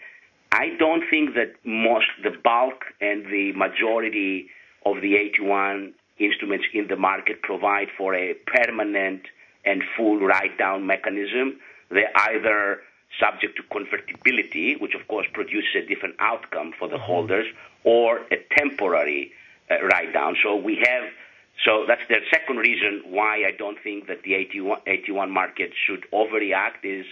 I 0.52 0.76
don't 0.78 1.04
think 1.10 1.34
that 1.36 1.56
most, 1.66 2.06
the 2.24 2.32
bulk 2.44 2.86
and 3.02 3.26
the 3.26 3.52
majority 3.54 4.48
of 4.86 5.02
the 5.02 5.14
AT1 5.16 5.92
instruments 6.20 6.66
in 6.74 6.88
the 6.88 6.96
market 6.96 7.42
provide 7.42 7.88
for 7.98 8.14
a 8.14 8.36
permanent 8.46 9.24
and 9.66 9.84
full 9.98 10.20
write-down 10.20 10.86
mechanism. 10.86 11.60
They're 11.90 12.12
either 12.16 12.82
subject 13.20 13.58
to 13.58 13.64
convertibility, 13.72 14.76
which 14.76 14.94
of 14.94 15.08
course 15.08 15.28
produces 15.34 15.76
a 15.76 15.86
different 15.88 16.16
outcome 16.20 16.74
for 16.78 16.88
the 16.88 16.96
mm-hmm. 16.96 17.06
holders, 17.06 17.48
or 17.84 18.20
a 18.32 18.38
temporary 18.58 19.32
uh, 19.72 19.84
write-down. 19.86 20.36
So 20.44 20.56
we 20.56 20.76
have, 20.86 21.04
so 21.66 21.86
that's 21.88 22.02
the 22.08 22.20
second 22.32 22.58
reason 22.58 23.04
why 23.08 23.44
I 23.48 23.52
don't 23.58 23.78
think 23.84 24.08
that 24.08 24.24
the 24.24 24.32
AT1, 24.32 24.86
AT1 24.88 25.30
market 25.30 25.72
should 25.86 26.06
overreact 26.14 26.84
is 26.84 27.06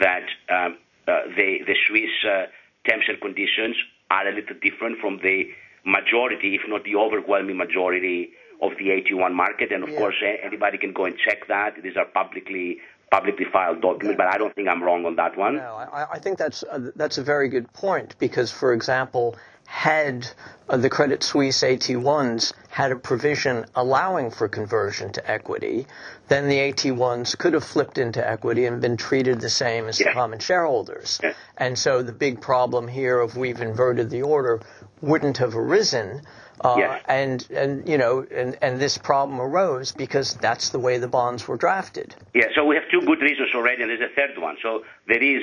that 0.00 0.26
um, 0.50 0.78
uh, 1.06 1.28
the, 1.36 1.58
the 1.66 1.74
Swiss 1.86 2.10
uh, 2.26 2.46
terms 2.88 3.04
and 3.08 3.20
conditions 3.20 3.76
are 4.10 4.28
a 4.28 4.34
little 4.34 4.56
different 4.60 4.98
from 5.00 5.18
the 5.22 5.44
majority, 5.84 6.54
if 6.54 6.62
not 6.68 6.84
the 6.84 6.96
overwhelming 6.96 7.56
majority 7.56 8.30
of 8.60 8.72
the 8.78 8.86
AT1 8.86 9.32
market. 9.32 9.70
And 9.70 9.84
of 9.84 9.90
yeah. 9.90 9.98
course, 9.98 10.16
anybody 10.42 10.78
can 10.78 10.92
go 10.92 11.04
and 11.04 11.16
check 11.16 11.46
that. 11.48 11.82
These 11.82 11.96
are 11.96 12.06
publicly 12.06 12.78
publicly 13.10 13.44
filed 13.52 13.80
documents, 13.80 14.16
but 14.16 14.26
I 14.26 14.38
don't 14.38 14.52
think 14.56 14.66
I'm 14.68 14.82
wrong 14.82 15.06
on 15.06 15.14
that 15.16 15.36
one. 15.36 15.56
No, 15.56 15.76
I, 15.76 16.14
I 16.14 16.18
think 16.18 16.36
that's 16.36 16.64
uh, 16.64 16.90
that's 16.96 17.18
a 17.18 17.22
very 17.22 17.48
good 17.48 17.72
point 17.72 18.16
because, 18.18 18.50
for 18.50 18.72
example, 18.72 19.36
had 19.66 20.28
uh, 20.68 20.76
the 20.76 20.90
Credit 20.90 21.22
Suisse 21.22 21.62
AT1s 21.62 22.52
had 22.68 22.92
a 22.92 22.96
provision 22.96 23.66
allowing 23.74 24.30
for 24.30 24.48
conversion 24.48 25.12
to 25.12 25.30
equity, 25.30 25.86
then 26.28 26.48
the 26.48 26.56
AT1s 26.56 27.36
could 27.36 27.54
have 27.54 27.64
flipped 27.64 27.98
into 27.98 28.26
equity 28.26 28.66
and 28.66 28.80
been 28.80 28.96
treated 28.96 29.40
the 29.40 29.50
same 29.50 29.86
as 29.86 30.00
yeah. 30.00 30.08
the 30.08 30.14
common 30.14 30.38
shareholders. 30.38 31.20
Yeah. 31.22 31.34
And 31.56 31.78
so 31.78 32.02
the 32.02 32.12
big 32.12 32.40
problem 32.40 32.88
here 32.88 33.20
of 33.20 33.36
we've 33.36 33.60
inverted 33.60 34.10
the 34.10 34.22
order 34.22 34.62
wouldn't 35.00 35.38
have 35.38 35.56
arisen 35.56 36.22
uh, 36.60 36.76
yes. 36.78 37.02
And 37.08 37.50
and 37.50 37.88
you 37.88 37.98
know 37.98 38.24
and, 38.30 38.56
and 38.62 38.80
this 38.80 38.96
problem 38.96 39.40
arose 39.40 39.92
because 39.92 40.34
that's 40.34 40.70
the 40.70 40.78
way 40.78 40.98
the 40.98 41.08
bonds 41.08 41.48
were 41.48 41.56
drafted. 41.56 42.14
Yeah. 42.32 42.46
So 42.54 42.64
we 42.64 42.76
have 42.76 42.84
two 42.90 43.00
good 43.00 43.20
reasons 43.20 43.50
already, 43.54 43.82
and 43.82 43.90
there's 43.90 44.00
a 44.00 44.14
third 44.14 44.38
one. 44.40 44.56
So 44.62 44.84
there 45.08 45.22
is 45.22 45.42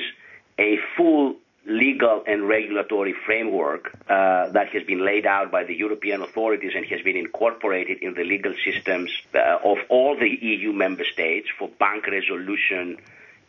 a 0.58 0.78
full 0.96 1.36
legal 1.64 2.24
and 2.26 2.48
regulatory 2.48 3.14
framework 3.24 3.96
uh, 4.08 4.48
that 4.50 4.68
has 4.70 4.82
been 4.84 5.04
laid 5.04 5.26
out 5.26 5.52
by 5.52 5.64
the 5.64 5.74
European 5.74 6.22
authorities 6.22 6.72
and 6.74 6.84
has 6.86 7.00
been 7.02 7.16
incorporated 7.16 8.02
in 8.02 8.14
the 8.14 8.24
legal 8.24 8.54
systems 8.64 9.12
uh, 9.34 9.58
of 9.64 9.78
all 9.88 10.16
the 10.18 10.28
EU 10.28 10.72
member 10.72 11.04
states 11.04 11.48
for 11.58 11.68
bank 11.78 12.06
resolution 12.08 12.96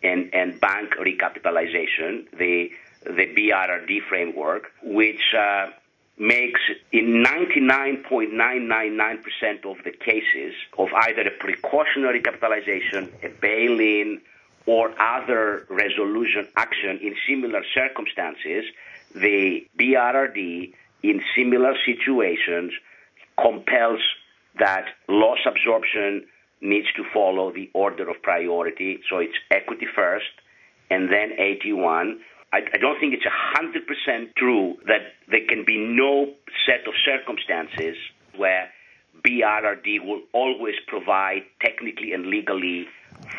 and, 0.04 0.30
and 0.34 0.60
bank 0.60 0.95
recapitalization, 0.99 2.30
the 2.38 2.69
the 3.06 3.28
BRRD 3.36 4.02
framework, 4.08 4.71
which 4.82 5.36
uh, 5.38 5.67
makes 6.17 6.62
in 6.91 7.23
99.999% 7.23 9.65
of 9.65 9.78
the 9.84 9.91
cases 9.91 10.56
of 10.78 10.88
either 10.93 11.24
a 11.24 11.32
precautionary 11.32 12.22
capitalization, 12.22 13.11
a 13.24 13.30
bail-in, 13.30 14.22
or 14.66 14.93
other 14.99 15.66
resolution 15.70 16.47
action 16.55 16.99
in 17.01 17.16
similar 17.28 17.61
circumstances, 17.74 18.66
the 19.14 19.68
BRRD 19.80 20.74
in 21.03 21.22
similar 21.36 21.74
situations 21.86 22.72
compels 23.41 23.99
that 24.59 24.86
loss 25.09 25.39
absorption 25.45 26.26
needs 26.61 26.88
to 26.95 27.03
follow 27.14 27.51
the 27.51 27.70
order 27.74 28.09
of 28.09 28.22
priority. 28.22 29.01
So 29.09 29.18
it's 29.18 29.34
equity 29.51 29.88
first 29.93 30.32
and 30.89 31.11
then 31.11 31.32
AT1 31.39 32.20
I, 32.53 32.59
I 32.72 32.78
don't 32.78 32.99
think 32.99 33.16
it's 33.16 33.26
100% 33.26 34.36
true 34.38 34.76
that 34.86 35.01
there 35.28 35.45
can 35.49 35.66
be 35.66 35.78
no 35.80 36.34
set 36.68 36.88
of 36.88 36.93
circumstances 37.03 37.97
where 38.38 38.70
BRRD 39.26 40.05
will 40.05 40.22
always 40.34 40.76
provide 40.88 41.43
technically 41.64 42.14
and 42.14 42.28
legally 42.28 42.86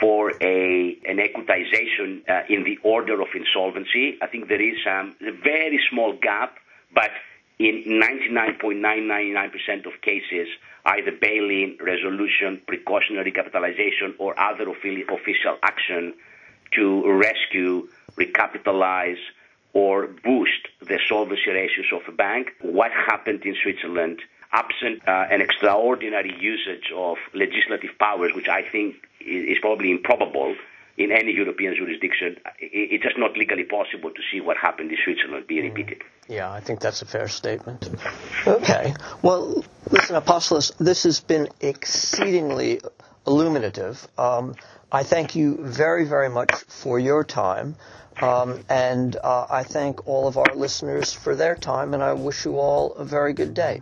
for 0.00 0.32
a 0.40 0.96
an 1.06 1.18
equitization 1.18 2.22
uh, 2.28 2.42
in 2.48 2.64
the 2.64 2.78
order 2.82 3.20
of 3.20 3.28
insolvency. 3.34 4.16
I 4.22 4.26
think 4.26 4.48
there 4.48 4.62
is 4.62 4.78
um, 4.88 5.14
a 5.20 5.32
very 5.32 5.78
small 5.90 6.16
gap, 6.20 6.56
but 6.94 7.10
in 7.58 7.84
99.999% 7.86 9.86
of 9.86 10.00
cases, 10.02 10.48
either 10.86 11.12
bail-in, 11.20 11.76
resolution, 11.80 12.60
precautionary 12.66 13.30
capitalization, 13.30 14.14
or 14.18 14.38
other 14.38 14.68
official 14.68 15.56
action 15.62 16.14
to 16.74 17.12
rescue, 17.12 17.88
recapitalize, 18.18 19.20
or 19.72 20.08
boost 20.24 20.68
the 20.80 20.98
solvency 21.08 21.50
ratios 21.50 21.86
of 21.92 22.02
a 22.08 22.16
bank. 22.16 22.48
What 22.60 22.90
happened 22.92 23.44
in 23.44 23.54
Switzerland, 23.62 24.20
absent 24.54 25.02
uh, 25.06 25.34
an 25.34 25.40
extraordinary 25.40 26.34
usage 26.38 26.92
of 26.94 27.16
legislative 27.34 27.98
powers, 27.98 28.32
which 28.34 28.48
I 28.48 28.62
think 28.62 28.94
is 29.20 29.58
probably 29.60 29.90
improbable, 29.90 30.54
in 30.96 31.10
any 31.10 31.32
European 31.32 31.74
jurisdiction, 31.74 32.36
it's 32.60 33.02
just 33.02 33.18
not 33.18 33.36
legally 33.36 33.64
possible 33.64 34.10
to 34.10 34.22
see 34.30 34.40
what 34.40 34.56
happened 34.56 34.92
in 34.92 34.98
Switzerland 35.04 35.46
be 35.46 35.60
repeated. 35.60 36.02
Yeah, 36.28 36.50
I 36.50 36.60
think 36.60 36.80
that's 36.80 37.02
a 37.02 37.06
fair 37.06 37.26
statement. 37.28 37.90
Okay. 38.46 38.94
Well, 39.20 39.64
listen, 39.90 40.16
Apostolos, 40.16 40.76
this 40.78 41.02
has 41.02 41.20
been 41.20 41.48
exceedingly 41.60 42.80
illuminative. 43.26 44.06
Um, 44.16 44.54
I 44.92 45.02
thank 45.02 45.34
you 45.34 45.58
very, 45.60 46.04
very 46.04 46.30
much 46.30 46.52
for 46.68 47.00
your 47.00 47.24
time. 47.24 47.74
Um, 48.22 48.64
and 48.68 49.16
uh, 49.16 49.46
I 49.50 49.64
thank 49.64 50.06
all 50.06 50.28
of 50.28 50.36
our 50.36 50.54
listeners 50.54 51.12
for 51.12 51.34
their 51.34 51.56
time, 51.56 51.94
and 51.94 52.02
I 52.02 52.12
wish 52.12 52.44
you 52.44 52.58
all 52.58 52.92
a 52.94 53.04
very 53.04 53.32
good 53.32 53.54
day. 53.54 53.80